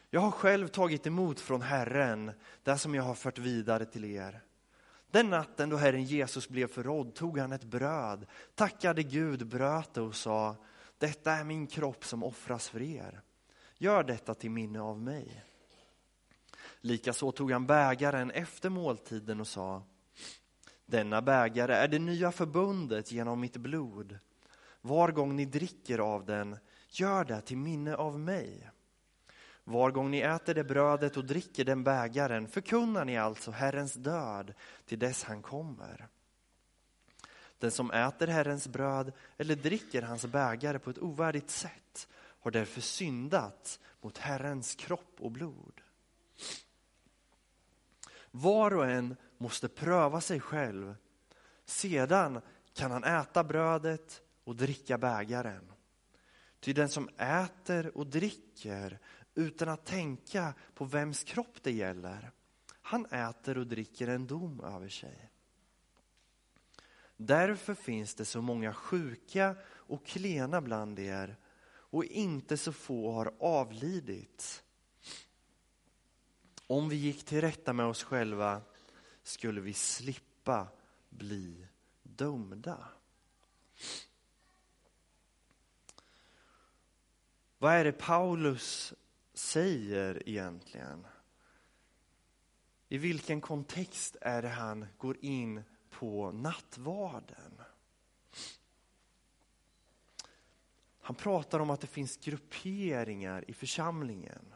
Jag 0.10 0.22
har 0.22 0.32
själv 0.32 0.68
tagit 0.68 1.08
emot 1.08 1.40
från 1.40 1.62
Herren 1.62 2.32
det 2.64 2.78
som 2.78 2.96
jag 2.96 3.04
har 3.04 3.16
fört 3.16 3.38
vidare 3.38 3.86
till 3.86 4.06
er. 4.06 4.42
Den 5.12 5.30
natten 5.30 5.70
då 5.70 5.78
Herren 5.78 6.04
Jesus 6.04 6.50
blev 6.50 6.68
förrådd 6.68 7.16
tog 7.16 7.38
han 7.38 7.52
ett 7.52 7.64
bröd, 7.64 8.26
tackade 8.56 9.04
Gud, 9.04 9.48
bröt 9.48 9.94
det 9.94 10.02
och 10.02 10.16
sa, 10.16 10.56
detta 10.98 11.32
är 11.32 11.44
min 11.44 11.68
kropp 11.68 12.06
som 12.06 12.24
offras 12.24 12.70
för 12.70 12.82
er. 12.82 13.22
Gör 13.78 14.04
detta 14.04 14.34
till 14.34 14.52
minne 14.52 14.82
av 14.82 15.02
mig. 15.02 15.44
Likaså 16.82 17.32
tog 17.32 17.52
han 17.52 17.68
bägaren 17.68 18.32
efter 18.32 18.70
måltiden 18.70 19.40
och 19.40 19.48
sa 19.48 19.84
Denna 20.86 21.22
bägare 21.22 21.74
är 21.74 21.88
det 21.88 22.00
nya 22.00 22.32
förbundet 22.32 23.12
genom 23.12 23.40
mitt 23.40 23.58
blod. 23.58 24.20
Var 24.82 25.12
gång 25.12 25.36
ni 25.36 25.46
dricker 25.46 26.00
av 26.00 26.26
den, 26.26 26.58
gör 26.90 27.24
det 27.24 27.42
till 27.42 27.58
minne 27.58 27.96
av 27.96 28.20
mig. 28.20 28.70
Var 29.64 29.92
gång 29.92 30.12
ni 30.12 30.20
äter 30.20 30.54
det 30.54 30.64
brödet 30.64 31.18
och 31.18 31.26
dricker 31.26 31.66
den 31.66 31.84
bägaren 31.84 32.48
förkunnar 32.48 33.06
ni 33.06 33.18
alltså 33.18 33.52
Herrens 33.52 33.94
död 33.94 34.54
till 34.86 35.00
dess 35.00 35.24
han 35.24 35.42
kommer. 35.42 36.08
Den 37.60 37.72
som 37.72 37.92
äter 37.92 38.28
Herrens 38.28 38.68
bröd 38.68 39.14
eller 39.38 39.56
dricker 39.56 40.02
hans 40.02 40.26
bägare 40.26 40.80
på 40.80 40.90
ett 40.90 41.00
ovärdigt 41.00 41.50
sätt 41.50 42.08
har 42.14 42.52
därför 42.52 42.82
syndat 42.82 43.80
mot 44.02 44.18
Herrens 44.18 44.76
kropp 44.76 45.16
och 45.20 45.32
blod. 45.32 45.82
Var 48.32 48.74
och 48.74 48.86
en 48.86 49.16
måste 49.38 49.68
pröva 49.68 50.22
sig 50.22 50.40
själv. 50.40 50.96
Sedan 51.66 52.42
kan 52.74 52.92
han 52.92 53.04
äta 53.04 53.44
brödet 53.44 54.22
och 54.44 54.56
dricka 54.56 54.98
bägaren. 54.98 55.72
Ty 56.60 56.74
den 56.74 56.90
som 56.90 57.10
äter 57.18 57.98
och 57.98 58.08
dricker 58.08 59.00
utan 59.36 59.70
att 59.70 59.86
tänka 59.86 60.54
på 60.74 60.86
vems 60.86 61.24
kropp 61.24 61.64
det 61.64 61.72
gäller, 61.72 62.32
han 62.82 63.06
äter 63.06 63.58
och 63.58 63.68
dricker 63.68 64.08
en 64.08 64.28
dom 64.28 64.60
över 64.60 64.90
sig. 64.90 65.30
Därför 67.18 67.74
finns 67.74 68.16
det 68.16 68.26
så 68.26 68.42
många 68.42 68.74
sjuka 68.74 69.56
och 69.70 70.06
klena 70.06 70.62
bland 70.62 71.00
er 71.00 71.38
och 71.92 72.06
inte 72.06 72.58
så 72.58 72.74
få 72.74 73.12
har 73.12 73.34
avlidit. 73.40 74.64
Om 76.68 76.90
vi 76.90 76.96
gick 76.96 77.26
till 77.26 77.42
rätta 77.42 77.74
med 77.74 77.86
oss 77.86 78.04
själva 78.04 78.62
skulle 79.24 79.62
vi 79.62 79.74
slippa 79.74 80.68
bli 81.10 81.68
dömda. 82.04 82.88
Vad 87.62 87.74
är 87.74 87.84
det 87.84 87.92
Paulus 87.92 88.94
säger 89.34 90.30
egentligen? 90.30 91.08
I 92.90 92.98
vilken 92.98 93.42
kontext 93.42 94.16
är 94.22 94.42
det 94.42 94.50
han 94.50 94.86
går 94.98 95.18
in 95.22 95.64
på 95.90 96.32
nattvarden? 96.32 97.62
Han 101.02 101.16
pratar 101.16 101.60
om 101.60 101.70
att 101.70 101.82
det 101.82 101.88
finns 101.88 102.18
grupperingar 102.18 103.46
i 103.48 103.54
församlingen. 103.54 104.54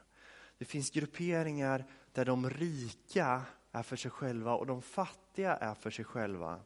Det 0.58 0.66
finns 0.66 0.90
grupperingar 0.90 1.86
där 2.12 2.26
de 2.26 2.50
rika 2.50 3.42
är 3.72 3.84
för 3.84 3.96
sig 3.96 4.12
själva 4.12 4.54
och 4.56 4.66
de 4.66 4.82
fattiga 4.82 5.56
är 5.56 5.76
för 5.76 5.92
sig 5.92 6.06
själva. 6.06 6.60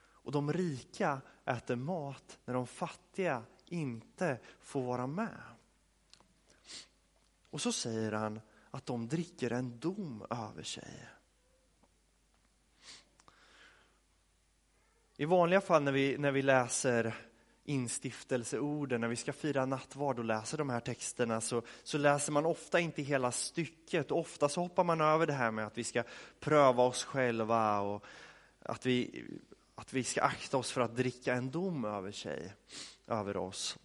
Och 0.00 0.32
de 0.32 0.52
rika 0.52 1.20
äter 1.44 1.76
mat 1.76 2.38
när 2.44 2.54
de 2.54 2.66
fattiga 2.66 3.42
inte 3.68 4.38
får 4.60 4.82
vara 4.82 5.06
med. 5.06 5.40
Och 7.50 7.60
så 7.60 7.72
säger 7.72 8.12
han 8.12 8.40
att 8.70 8.86
de 8.86 9.08
dricker 9.08 9.52
en 9.52 9.78
dom 9.78 10.26
över 10.30 10.62
sig. 10.62 11.08
I 15.16 15.24
vanliga 15.24 15.60
fall 15.60 15.82
när 15.82 15.92
vi, 15.92 16.18
när 16.18 16.32
vi 16.32 16.42
läser 16.42 17.14
instiftelseorden, 17.64 19.00
när 19.00 19.08
vi 19.08 19.16
ska 19.16 19.32
fira 19.32 19.66
nattvard 19.66 20.18
och 20.18 20.24
läser 20.24 20.58
de 20.58 20.70
här 20.70 20.80
texterna 20.80 21.40
så, 21.40 21.62
så 21.82 21.98
läser 21.98 22.32
man 22.32 22.46
ofta 22.46 22.80
inte 22.80 23.02
hela 23.02 23.32
stycket. 23.32 24.10
Ofta 24.10 24.48
så 24.48 24.60
hoppar 24.60 24.84
man 24.84 25.00
över 25.00 25.26
det 25.26 25.32
här 25.32 25.50
med 25.50 25.66
att 25.66 25.78
vi 25.78 25.84
ska 25.84 26.02
pröva 26.40 26.82
oss 26.82 27.04
själva 27.04 27.80
och 27.80 28.04
att 28.62 28.86
vi, 28.86 29.24
att 29.78 29.92
vi 29.92 30.04
ska 30.04 30.22
akta 30.22 30.56
oss 30.56 30.70
för 30.70 30.80
att 30.80 30.96
dricka 30.96 31.34
en 31.34 31.50
dom 31.50 31.84
över 31.84 32.12
sig, 32.12 32.54
över 33.06 33.36
oss. 33.36 33.78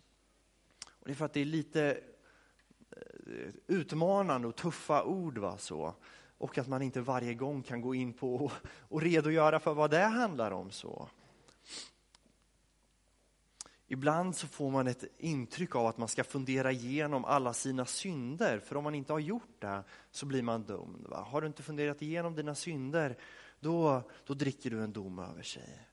Och 0.86 1.06
det 1.06 1.12
är 1.12 1.15
för 1.15 1.25
att 1.25 1.34
det 1.34 1.41
är 1.41 1.45
lite 1.45 1.99
eh, 2.91 3.53
utmanande 3.67 4.47
och 4.47 4.56
tuffa 4.56 5.03
ord. 5.03 5.38
Va, 5.38 5.58
så. 5.58 5.95
Och 6.38 6.58
att 6.58 6.67
man 6.67 6.82
inte 6.82 7.01
varje 7.01 7.34
gång 7.34 7.63
kan 7.63 7.82
gå 7.82 7.95
in 7.95 8.13
på 8.13 8.36
och, 8.36 8.51
och 8.65 9.01
redogöra 9.01 9.60
för 9.60 9.73
vad 9.73 9.91
det 9.91 10.03
handlar 10.03 10.51
om. 10.51 10.71
så. 10.71 11.10
Ibland 13.88 14.36
så 14.36 14.47
får 14.47 14.71
man 14.71 14.88
ett 14.88 15.03
intryck 15.17 15.75
av 15.75 15.88
att 15.88 15.97
man 15.97 16.08
ska 16.08 16.23
fundera 16.23 16.71
igenom 16.71 17.25
alla 17.25 17.53
sina 17.53 17.86
synder, 17.86 18.60
för 18.60 18.75
om 18.75 18.84
man 18.84 18.95
inte 18.95 19.13
har 19.13 19.19
gjort 19.19 19.62
det 19.62 19.84
så 20.12 20.25
blir 20.25 20.41
man 20.41 20.63
dömd. 20.63 21.08
Va? 21.08 21.27
Har 21.29 21.41
du 21.41 21.47
inte 21.47 21.63
funderat 21.63 22.01
igenom 22.01 22.36
dina 22.36 22.56
synder, 22.56 23.17
då, 23.63 24.10
då 24.26 24.34
dricker 24.34 24.69
du 24.69 24.84
en 24.84 24.93
dom 24.93 25.19
över 25.19 25.43
sig. 25.43 25.88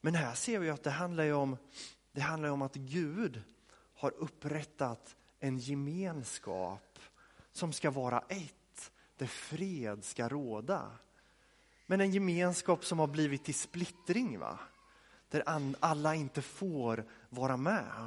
Men 0.00 0.14
här 0.14 0.34
ser 0.34 0.58
vi 0.58 0.70
att 0.70 0.82
det 0.82 0.90
handlar 0.90 1.32
om, 1.32 1.56
det 2.12 2.20
handlar 2.20 2.48
om 2.48 2.62
att 2.62 2.74
Gud 2.74 3.42
har 3.94 4.10
upprättat 4.10 5.16
en 5.40 5.58
gemenskap 5.58 6.98
som 7.52 7.72
ska 7.72 7.90
vara 7.90 8.24
ett, 8.28 8.92
där 9.16 9.26
fred 9.26 10.04
ska 10.04 10.28
råda. 10.28 10.90
Men 11.86 12.00
en 12.00 12.10
gemenskap 12.10 12.84
som 12.84 12.98
har 12.98 13.06
blivit 13.06 13.44
till 13.44 13.54
splittring. 13.54 14.38
va? 14.38 14.58
där 15.30 15.42
alla 15.80 16.14
inte 16.14 16.42
får 16.42 17.04
vara 17.28 17.56
med. 17.56 18.06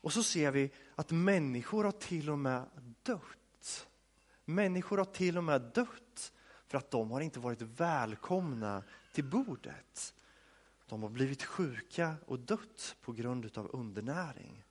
Och 0.00 0.12
så 0.12 0.22
ser 0.22 0.50
vi 0.50 0.70
att 0.94 1.10
människor 1.10 1.84
har 1.84 1.92
till 1.92 2.30
och 2.30 2.38
med 2.38 2.64
dött. 3.02 3.86
Människor 4.44 4.98
har 4.98 5.04
till 5.04 5.38
och 5.38 5.44
med 5.44 5.62
dött 5.62 6.32
för 6.72 6.78
att 6.78 6.90
de 6.90 7.10
har 7.10 7.20
inte 7.20 7.40
varit 7.40 7.62
välkomna 7.62 8.82
till 9.12 9.24
bordet. 9.24 10.14
De 10.86 11.02
har 11.02 11.10
blivit 11.10 11.42
sjuka 11.42 12.14
och 12.26 12.38
dött 12.38 12.96
på 13.02 13.12
grund 13.12 13.58
av 13.58 13.70
undernäring. 13.72 14.64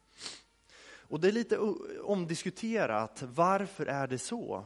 Och 0.83 1.19
det 1.19 1.27
är 1.27 1.31
lite 1.31 1.57
omdiskuterat, 2.03 3.21
varför 3.21 3.85
är 3.85 4.07
det 4.07 4.17
så? 4.17 4.65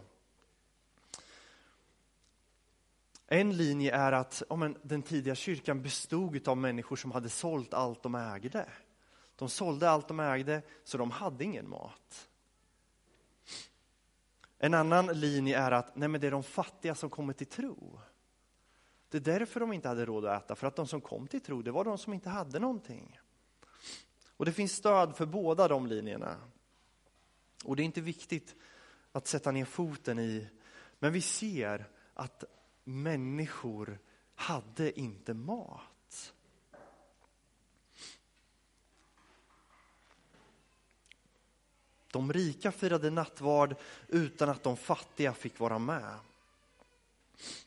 En 3.27 3.57
linje 3.57 3.95
är 3.95 4.11
att 4.11 4.43
om 4.49 4.75
den 4.81 5.01
tidiga 5.01 5.35
kyrkan 5.35 5.81
bestod 5.81 6.47
av 6.47 6.57
människor 6.57 6.95
som 6.95 7.11
hade 7.11 7.29
sålt 7.29 7.73
allt 7.73 8.03
de 8.03 8.15
ägde. 8.15 8.69
De 9.35 9.49
sålde 9.49 9.89
allt 9.89 10.07
de 10.07 10.19
ägde, 10.19 10.61
så 10.83 10.97
de 10.97 11.11
hade 11.11 11.43
ingen 11.43 11.69
mat. 11.69 12.29
En 14.57 14.73
annan 14.73 15.05
linje 15.05 15.57
är 15.57 15.71
att 15.71 15.95
nej 15.95 16.09
men 16.09 16.21
det 16.21 16.27
är 16.27 16.31
de 16.31 16.43
fattiga 16.43 16.95
som 16.95 17.09
kommer 17.09 17.33
till 17.33 17.47
tro. 17.47 17.99
Det 19.09 19.17
är 19.17 19.21
därför 19.39 19.59
de 19.59 19.73
inte 19.73 19.87
hade 19.87 20.05
råd 20.05 20.25
att 20.25 20.43
äta, 20.43 20.55
för 20.55 20.67
att 20.67 20.75
de 20.75 20.87
som 20.87 21.01
kom 21.01 21.27
till 21.27 21.41
tro, 21.41 21.61
det 21.61 21.71
var 21.71 21.83
de 21.83 21.97
som 21.97 22.13
inte 22.13 22.29
hade 22.29 22.59
någonting. 22.59 23.19
Och 24.37 24.45
det 24.45 24.51
finns 24.51 24.71
stöd 24.71 25.15
för 25.15 25.25
båda 25.25 25.67
de 25.67 25.87
linjerna. 25.87 26.35
Och 27.65 27.75
det 27.75 27.83
är 27.83 27.85
inte 27.85 28.01
viktigt 28.01 28.55
att 29.11 29.27
sätta 29.27 29.51
ner 29.51 29.65
foten 29.65 30.19
i, 30.19 30.47
men 30.99 31.13
vi 31.13 31.21
ser 31.21 31.87
att 32.13 32.43
människor 32.83 33.99
hade 34.35 34.99
inte 34.99 35.33
mat. 35.33 35.81
De 42.15 42.33
rika 42.33 42.71
firade 42.71 43.09
nattvard 43.09 43.75
utan 44.07 44.49
att 44.49 44.63
de 44.63 44.77
fattiga 44.77 45.33
fick 45.33 45.59
vara 45.59 45.79
med. 45.79 46.15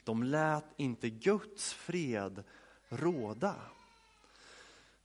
De 0.05 0.23
lät 0.23 0.65
inte 0.77 1.11
Guds 1.11 1.73
fred 1.73 2.45
råda. 2.89 3.55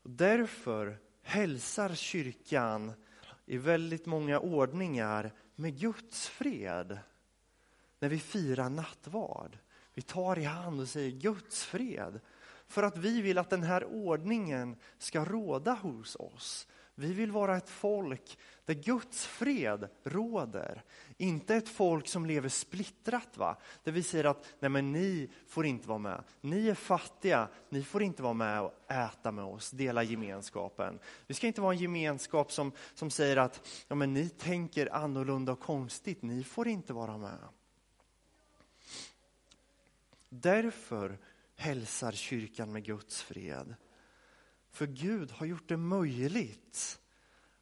Därför 0.04 0.98
hälsar 1.22 1.96
kyrkan 1.96 2.94
i 3.46 3.58
väldigt 3.58 4.06
många 4.06 4.40
ordningar 4.40 5.32
med 5.56 5.80
Guds 5.80 6.28
fred 6.28 7.00
när 8.00 8.10
vi 8.10 8.20
firar 8.20 8.70
nattvard. 8.70 9.58
Vi 9.94 10.02
tar 10.02 10.40
i 10.40 10.44
hand 10.44 10.82
och 10.82 10.90
säger 10.90 11.12
Guds 11.12 11.64
fred. 11.64 12.20
För 12.68 12.84
att 12.84 12.98
vi 12.98 13.22
vill 13.22 13.38
att 13.38 13.50
den 13.50 13.64
här 13.64 13.84
ordningen 13.86 14.76
ska 14.98 15.26
råda 15.26 15.74
hos 15.74 16.16
oss. 16.16 16.68
Vi 16.96 17.14
vill 17.14 17.32
vara 17.32 17.58
ett 17.58 17.70
folk 17.70 18.38
där 18.66 18.74
Guds 18.74 19.26
fred 19.26 19.90
råder. 20.04 20.84
Inte 21.18 21.56
ett 21.56 21.70
folk 21.70 22.08
som 22.08 22.26
lever 22.26 22.50
splittrat. 22.50 23.38
Va? 23.38 23.58
Där 23.84 23.92
vi 23.92 24.04
säger 24.04 24.24
att 24.24 24.46
nej 24.60 24.70
men 24.70 24.92
ni 24.92 25.30
får 25.48 25.66
inte 25.66 25.88
vara 25.88 26.00
med. 26.00 26.24
Ni 26.42 26.68
är 26.68 26.76
fattiga, 26.76 27.48
ni 27.70 27.84
får 27.84 28.04
inte 28.04 28.24
vara 28.24 28.34
med 28.34 28.62
och 28.62 28.92
äta 28.92 29.32
med 29.32 29.46
oss, 29.46 29.72
dela 29.72 30.04
gemenskapen. 30.04 31.00
Vi 31.28 31.34
ska 31.34 31.48
inte 31.48 31.62
vara 31.62 31.74
en 31.74 31.80
gemenskap 31.80 32.52
som, 32.52 32.72
som 32.94 33.10
säger 33.10 33.38
att 33.38 33.68
ja 33.88 33.96
men 33.96 34.14
ni 34.14 34.30
tänker 34.30 34.94
annorlunda 34.94 35.52
och 35.52 35.60
konstigt, 35.60 36.22
ni 36.22 36.44
får 36.44 36.68
inte 36.68 36.94
vara 36.94 37.18
med. 37.18 37.40
Därför 40.30 41.18
hälsar 41.56 42.12
kyrkan 42.12 42.72
med 42.72 42.84
Guds 42.84 43.22
fred. 43.22 43.76
För 44.74 44.88
Gud 44.88 45.32
har 45.32 45.46
gjort 45.46 45.68
det 45.68 45.78
möjligt 45.78 47.00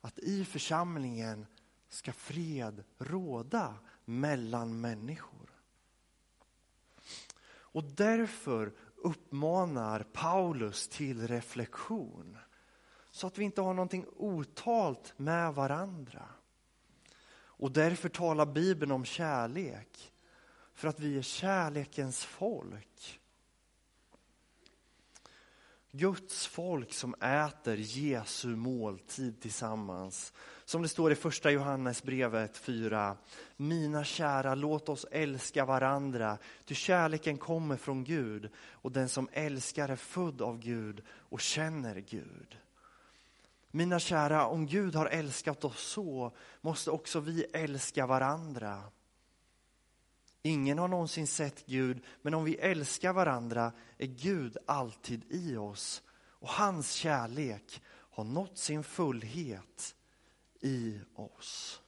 att 0.02 0.19
i 0.19 0.45
församlingen 0.45 1.45
ska 1.89 2.13
fred 2.13 2.84
råda 2.97 3.76
mellan 4.06 4.82
människor. 4.82 5.50
Och 7.47 7.84
därför 7.84 8.74
uppmanar 8.95 10.04
Paulus 10.13 10.88
till 10.88 11.28
reflektion. 11.28 12.38
Så 13.12 13.28
att 13.28 13.38
vi 13.38 13.43
inte 13.43 13.62
har 13.62 13.74
någonting 13.74 14.06
otalt 14.15 15.13
med 15.17 15.54
varandra. 15.54 16.26
Och 17.34 17.71
därför 17.71 18.10
talar 18.10 18.45
Bibeln 18.45 18.91
om 18.91 19.06
kärlek. 19.06 20.13
För 20.74 20.88
att 20.88 21.00
vi 21.00 21.17
är 21.17 21.21
kärlekens 21.21 22.26
folk. 22.26 23.20
Guds 25.91 26.47
folk 26.47 26.93
som 26.93 27.15
äter 27.21 27.75
Jesu 27.77 28.47
måltid 28.47 29.41
tillsammans. 29.41 30.34
Som 30.65 30.82
det 30.82 30.88
står 30.88 31.12
i 31.12 31.15
första 31.15 31.51
Johannesbrevet 31.51 32.58
4. 32.58 33.17
Mina 33.58 34.04
kära, 34.04 34.56
låt 34.56 34.89
oss 34.89 35.06
älska 35.12 35.65
varandra, 35.65 36.38
ty 36.65 36.75
kärleken 36.75 37.38
kommer 37.38 37.77
från 37.77 38.04
Gud 38.04 38.49
och 38.71 38.91
den 38.91 39.10
som 39.10 39.30
älskar 39.32 39.89
är 39.89 39.95
född 39.95 40.41
av 40.41 40.60
Gud 40.60 41.01
och 41.10 41.41
känner 41.41 41.95
Gud. 41.95 42.58
Mina 43.71 43.99
kära, 43.99 44.45
om 44.47 44.65
Gud 44.65 44.95
har 44.95 45.06
älskat 45.06 45.63
oss 45.63 45.82
så 45.82 46.36
måste 46.62 46.91
också 46.91 47.19
vi 47.19 47.43
älska 47.54 48.08
varandra. 48.08 48.84
Ingen 50.43 50.77
har 50.77 50.88
någonsin 50.88 51.27
sett 51.27 51.65
Gud, 51.65 52.04
men 52.21 52.34
om 52.34 52.43
vi 52.43 52.56
älskar 52.56 53.13
varandra 53.13 53.71
är 53.97 54.08
Gud 54.08 54.58
alltid 54.65 55.23
i 55.30 55.56
oss 55.56 56.04
och 56.13 56.49
hans 56.49 56.91
kärlek 56.91 57.82
har 57.88 58.23
nått 58.23 58.58
sin 58.58 58.84
fullhet 58.84 59.95
i 60.62 60.99
oss. 61.15 61.82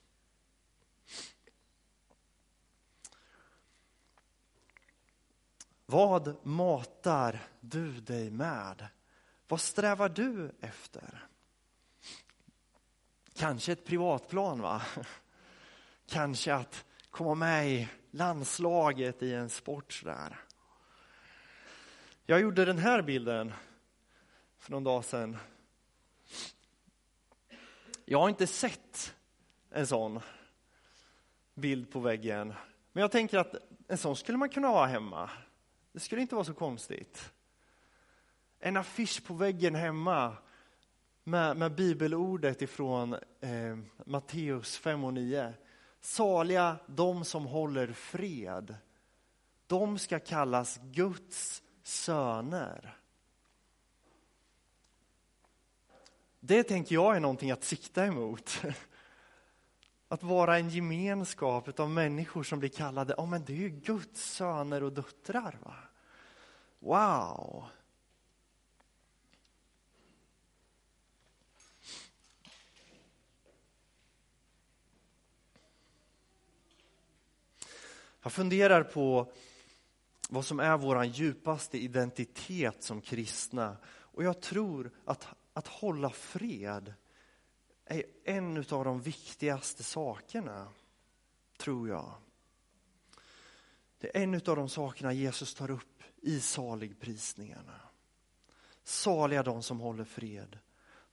Vad 5.86 6.46
matar 6.46 7.40
du 7.60 8.02
dig 8.02 8.32
med? 8.32 8.88
Vad 9.48 9.62
strävar 9.62 10.10
du 10.10 10.52
efter? 10.62 11.28
Kanske 13.34 13.72
ett 13.72 13.86
privatplan, 13.86 14.62
va? 14.62 14.82
Kanske 16.08 16.56
att 16.56 16.86
komma 17.10 17.36
med 17.36 17.70
i 17.70 17.90
landslaget 18.14 19.24
i 19.24 19.34
en 19.34 19.50
sport 19.50 19.94
sådär. 19.94 20.40
Jag 22.26 22.42
gjorde 22.42 22.66
den 22.66 22.78
här 22.78 23.02
bilden 23.02 23.54
för 24.58 24.72
någon 24.72 24.84
dag 24.84 25.06
sedan. 25.06 25.38
Jag 28.06 28.20
har 28.20 28.30
inte 28.30 28.48
sett 28.48 29.16
en 29.70 29.88
sån 29.88 30.20
bild 31.54 31.92
på 31.92 32.00
väggen, 32.00 32.54
men 32.92 33.02
jag 33.02 33.12
tänker 33.12 33.38
att 33.38 33.56
en 33.88 33.98
sån 33.98 34.16
skulle 34.16 34.38
man 34.38 34.50
kunna 34.50 34.68
ha 34.68 34.86
hemma. 34.86 35.30
Det 35.92 36.00
skulle 36.00 36.22
inte 36.22 36.36
vara 36.36 36.46
så 36.46 36.54
konstigt. 36.54 37.34
En 38.60 38.78
affisch 38.78 39.24
på 39.26 39.34
väggen 39.34 39.76
hemma 39.76 40.38
med, 41.24 41.58
med 41.58 41.76
bibelordet 41.76 42.62
ifrån 42.62 43.14
eh, 43.42 43.78
Matteus 44.06 44.78
5 44.78 45.04
och 45.04 45.14
9. 45.14 45.54
Saliga 46.06 46.78
de 46.88 47.26
som 47.26 47.46
håller 47.46 47.94
fred. 47.94 48.76
De 49.68 50.00
ska 50.00 50.20
kallas 50.20 50.80
Guds 50.84 51.64
söner. 51.84 52.98
Det 56.40 56.64
tänker 56.64 56.96
jag 56.96 57.16
är 57.16 57.20
någonting 57.20 57.52
att 57.52 57.64
sikta 57.64 58.06
emot. 58.06 58.62
Att 60.08 60.24
vara 60.24 60.58
en 60.58 60.70
gemenskap 60.70 61.80
av 61.80 61.90
människor 61.90 62.44
som 62.44 62.60
blir 62.60 62.70
kallade, 62.70 63.14
ja 63.18 63.26
men 63.26 63.46
det 63.46 63.54
är 63.54 63.58
ju 63.58 63.70
Guds 63.70 64.34
söner 64.34 64.84
och 64.84 64.94
döttrar. 64.94 65.60
Va? 65.62 65.76
Wow! 66.80 67.66
Jag 78.24 78.32
funderar 78.32 78.84
på 78.84 79.34
vad 80.30 80.46
som 80.46 80.60
är 80.60 80.78
vår 80.78 81.04
djupaste 81.04 81.78
identitet 81.78 82.84
som 82.84 83.02
kristna. 83.02 83.78
Och 83.86 84.24
jag 84.24 84.42
tror 84.42 84.92
att, 85.06 85.28
att 85.54 85.68
hålla 85.68 86.10
fred 86.10 86.94
är 87.86 88.04
en 88.24 88.58
av 88.58 88.86
de 88.86 89.02
viktigaste 89.02 89.84
sakerna, 89.84 90.68
tror 91.58 91.90
jag. 91.90 92.14
Det 93.98 94.18
är 94.18 94.24
en 94.24 94.36
av 94.36 94.56
de 94.56 94.70
sakerna 94.70 95.14
Jesus 95.14 95.54
tar 95.54 95.72
upp 95.72 96.04
i 96.22 96.40
saligprisningarna. 96.40 97.80
Saliga 98.84 99.44
de 99.44 99.64
som 99.64 99.80
håller 99.80 100.06
fred. 100.06 100.60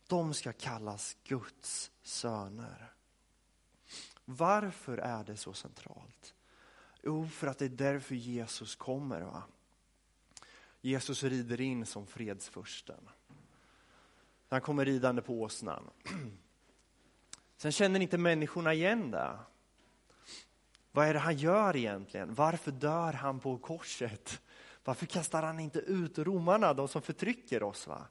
De 0.07 0.35
ska 0.35 0.53
kallas 0.53 1.16
Guds 1.25 1.90
söner. 2.03 2.92
Varför 4.25 4.99
är 4.99 5.25
det 5.25 5.37
så 5.37 5.53
centralt? 5.53 6.35
Jo, 7.02 7.28
för 7.28 7.46
att 7.46 7.58
det 7.58 7.64
är 7.64 7.68
därför 7.68 8.14
Jesus 8.14 8.76
kommer. 8.76 9.20
Va? 9.20 9.42
Jesus 10.80 11.22
rider 11.22 11.60
in 11.60 11.86
som 11.86 12.06
fredsfursten. 12.06 13.08
Han 14.48 14.60
kommer 14.60 14.84
ridande 14.84 15.22
på 15.22 15.40
åsnan. 15.42 15.90
Sen 17.56 17.72
känner 17.72 18.00
inte 18.00 18.18
människorna 18.18 18.74
igen 18.74 19.10
det. 19.10 19.38
Vad 20.92 21.06
är 21.06 21.14
det 21.14 21.20
han 21.20 21.36
gör 21.36 21.76
egentligen? 21.76 22.34
Varför 22.34 22.70
dör 22.70 23.12
han 23.12 23.40
på 23.40 23.58
korset? 23.58 24.42
Varför 24.84 25.06
kastar 25.06 25.42
han 25.42 25.60
inte 25.60 25.78
ut 25.78 26.18
romarna, 26.18 26.74
de 26.74 26.88
som 26.88 27.02
förtrycker 27.02 27.62
oss? 27.62 27.86
Va? 27.86 28.06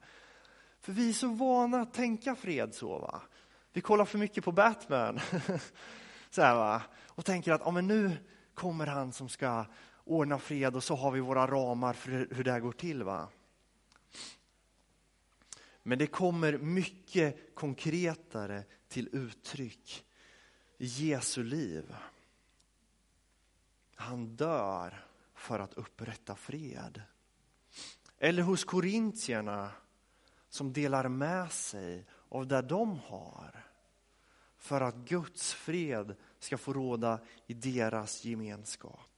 För 0.79 0.91
vi 0.91 1.09
är 1.09 1.13
så 1.13 1.27
vana 1.27 1.81
att 1.81 1.93
tänka 1.93 2.35
fred 2.35 2.75
så. 2.75 2.99
Va? 2.99 3.21
Vi 3.73 3.81
kollar 3.81 4.05
för 4.05 4.17
mycket 4.17 4.43
på 4.43 4.51
Batman. 4.51 5.19
så 6.29 6.41
här, 6.41 6.55
va? 6.55 6.81
Och 7.05 7.25
tänker 7.25 7.51
att 7.51 7.61
ja, 7.65 7.71
men 7.71 7.87
nu 7.87 8.17
kommer 8.59 8.87
han 8.87 9.13
som 9.13 9.29
ska 9.29 9.65
ordna 10.03 10.39
fred 10.39 10.75
och 10.75 10.83
så 10.83 10.95
har 10.95 11.11
vi 11.11 11.19
våra 11.19 11.47
ramar 11.47 11.93
för 11.93 12.11
hur 12.31 12.43
det 12.43 12.51
här 12.51 12.59
går 12.59 12.71
till. 12.71 13.03
va? 13.03 13.29
Men 15.83 15.97
det 15.97 16.07
kommer 16.07 16.57
mycket 16.57 17.55
konkretare 17.55 18.63
till 18.87 19.09
uttryck 19.11 20.05
i 20.77 20.85
Jesu 20.85 21.43
liv. 21.43 21.95
Han 23.95 24.35
dör 24.35 25.05
för 25.33 25.59
att 25.59 25.73
upprätta 25.73 26.35
fred. 26.35 27.01
Eller 28.17 28.43
hos 28.43 28.63
korintierna 28.63 29.71
som 30.49 30.73
delar 30.73 31.07
med 31.07 31.51
sig 31.51 32.05
av 32.29 32.47
det 32.47 32.61
de 32.61 32.99
har 32.99 33.65
för 34.57 34.81
att 34.81 34.95
Guds 34.95 35.53
fred 35.53 36.15
ska 36.39 36.57
få 36.57 36.73
råda 36.73 37.19
i 37.47 37.53
deras 37.53 38.25
gemenskap. 38.25 39.09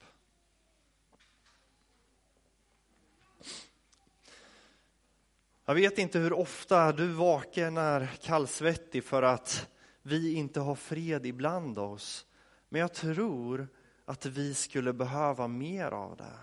Jag 5.65 5.75
vet 5.75 5.97
inte 5.97 6.19
hur 6.19 6.33
ofta 6.33 6.91
du 6.91 7.07
vaken 7.07 7.77
är 7.77 8.07
kallsvettig 8.21 9.03
för 9.03 9.23
att 9.23 9.69
vi 10.01 10.33
inte 10.33 10.59
har 10.59 10.75
fred 10.75 11.25
ibland 11.25 11.77
oss. 11.77 12.25
Men 12.69 12.81
jag 12.81 12.93
tror 12.93 13.67
att 14.05 14.25
vi 14.25 14.53
skulle 14.53 14.93
behöva 14.93 15.47
mer 15.47 15.91
av 15.91 16.17
det. 16.17 16.39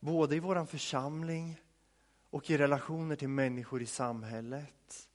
Både 0.00 0.36
i 0.36 0.40
vår 0.40 0.66
församling 0.66 1.60
och 2.30 2.50
i 2.50 2.56
relationer 2.56 3.16
till 3.16 3.28
människor 3.28 3.82
i 3.82 3.86
samhället. 3.86 5.08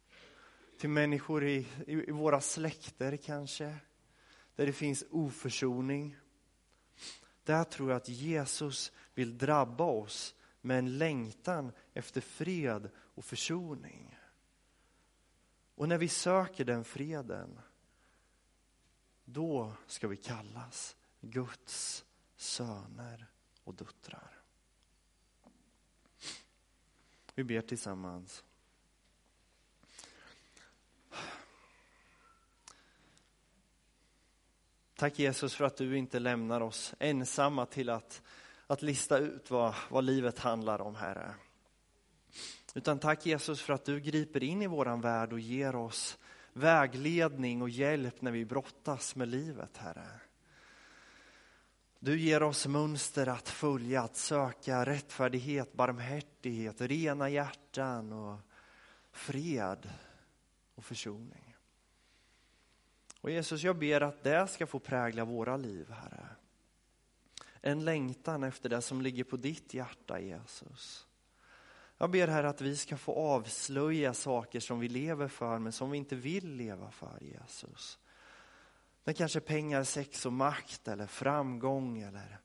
Till 0.79 0.89
människor 0.89 1.43
i, 1.43 1.67
i, 1.87 1.93
i 2.09 2.11
våra 2.11 2.41
släkter 2.41 3.17
kanske. 3.17 3.75
Där 4.55 4.65
det 4.65 4.73
finns 4.73 5.03
oförsoning. 5.09 6.17
Där 7.43 7.63
tror 7.63 7.89
jag 7.89 7.97
att 7.97 8.09
Jesus 8.09 8.91
vill 9.13 9.37
drabba 9.37 9.83
oss 9.83 10.35
med 10.61 10.79
en 10.79 10.97
längtan 10.97 11.71
efter 11.93 12.21
fred 12.21 12.89
och 12.95 13.25
försoning. 13.25 14.17
Och 15.75 15.89
när 15.89 15.97
vi 15.97 16.07
söker 16.07 16.65
den 16.65 16.83
freden, 16.83 17.59
då 19.25 19.73
ska 19.87 20.07
vi 20.07 20.17
kallas 20.17 20.95
Guds 21.21 22.05
söner 22.35 23.27
och 23.63 23.73
döttrar. 23.73 24.39
Vi 27.35 27.43
ber 27.43 27.61
tillsammans. 27.61 28.43
Tack 35.03 35.19
Jesus 35.19 35.55
för 35.55 35.65
att 35.65 35.77
du 35.77 35.97
inte 35.97 36.19
lämnar 36.19 36.61
oss 36.61 36.93
ensamma 36.99 37.65
till 37.65 37.89
att, 37.89 38.21
att 38.67 38.81
lista 38.81 39.17
ut 39.17 39.51
vad, 39.51 39.73
vad 39.89 40.03
livet 40.03 40.39
handlar 40.39 40.81
om, 40.81 40.95
Herre. 40.95 41.33
Utan 42.73 42.99
tack 42.99 43.25
Jesus 43.25 43.61
för 43.61 43.73
att 43.73 43.85
du 43.85 43.99
griper 43.99 44.43
in 44.43 44.61
i 44.61 44.67
våran 44.67 45.01
värld 45.01 45.33
och 45.33 45.39
ger 45.39 45.75
oss 45.75 46.17
vägledning 46.53 47.61
och 47.61 47.69
hjälp 47.69 48.21
när 48.21 48.31
vi 48.31 48.45
brottas 48.45 49.15
med 49.15 49.27
livet, 49.27 49.77
Herre. 49.77 50.07
Du 51.99 52.19
ger 52.19 52.43
oss 52.43 52.67
mönster 52.67 53.27
att 53.27 53.49
följa, 53.49 54.01
att 54.01 54.15
söka 54.15 54.85
rättfärdighet, 54.85 55.73
barmhärtighet, 55.73 56.81
rena 56.81 57.29
hjärtan 57.29 58.13
och 58.13 58.39
fred 59.11 59.89
och 60.75 60.85
försoning. 60.85 61.52
Och 63.23 63.31
Jesus, 63.31 63.63
jag 63.63 63.77
ber 63.77 64.01
att 64.01 64.23
det 64.23 64.47
ska 64.47 64.67
få 64.67 64.79
prägla 64.79 65.25
våra 65.25 65.57
liv, 65.57 65.91
Herre. 65.91 66.27
En 67.61 67.85
längtan 67.85 68.43
efter 68.43 68.69
det 68.69 68.81
som 68.81 69.01
ligger 69.01 69.23
på 69.23 69.37
ditt 69.37 69.73
hjärta, 69.73 70.19
Jesus. 70.19 71.07
Jag 71.97 72.11
ber 72.11 72.27
här 72.27 72.43
att 72.43 72.61
vi 72.61 72.77
ska 72.77 72.97
få 72.97 73.13
avslöja 73.13 74.13
saker 74.13 74.59
som 74.59 74.79
vi 74.79 74.89
lever 74.89 75.27
för 75.27 75.59
men 75.59 75.71
som 75.71 75.91
vi 75.91 75.97
inte 75.97 76.15
vill 76.15 76.55
leva 76.55 76.91
för 76.91 77.23
Jesus. 77.23 77.99
Det 79.03 79.13
kanske 79.13 79.39
pengar, 79.39 79.83
sex 79.83 80.25
och 80.25 80.33
makt 80.33 80.87
eller 80.87 81.07
framgång 81.07 82.01
eller 82.01 82.39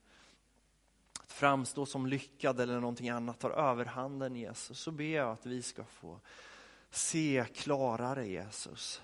att 1.20 1.32
framstå 1.32 1.86
som 1.86 2.06
lyckad 2.06 2.60
eller 2.60 2.80
någonting 2.80 3.08
annat 3.08 3.38
tar 3.40 3.50
överhanden 3.50 4.36
Jesus. 4.36 4.78
Så 4.78 4.90
ber 4.90 5.16
jag 5.16 5.30
att 5.30 5.46
vi 5.46 5.62
ska 5.62 5.84
få 5.84 6.20
se 6.90 7.44
klarare 7.54 8.26
Jesus. 8.26 9.02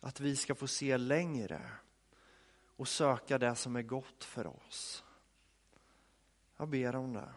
Att 0.00 0.20
vi 0.20 0.36
ska 0.36 0.54
få 0.54 0.66
se 0.66 0.96
längre 0.96 1.70
och 2.76 2.88
söka 2.88 3.38
det 3.38 3.54
som 3.54 3.76
är 3.76 3.82
gott 3.82 4.24
för 4.24 4.46
oss. 4.46 5.04
Jag 6.56 6.68
ber 6.68 6.96
om 6.96 7.12
det. 7.12 7.32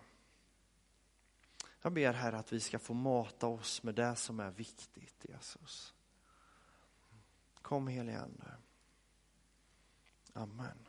Jag 1.82 1.94
ber 1.94 2.14
här 2.14 2.34
att 2.34 2.54
vi 2.54 2.60
ska 2.60 2.80
få 2.80 2.94
mata 2.94 3.48
oss 3.48 3.84
med 3.84 3.96
det 3.96 4.16
som 4.16 4.40
är 4.40 4.52
viktigt, 4.52 5.26
Jesus. 5.30 5.94
Kom 7.62 7.88
helige 7.88 8.22
Ande. 8.22 8.54
Amen. 10.34 10.88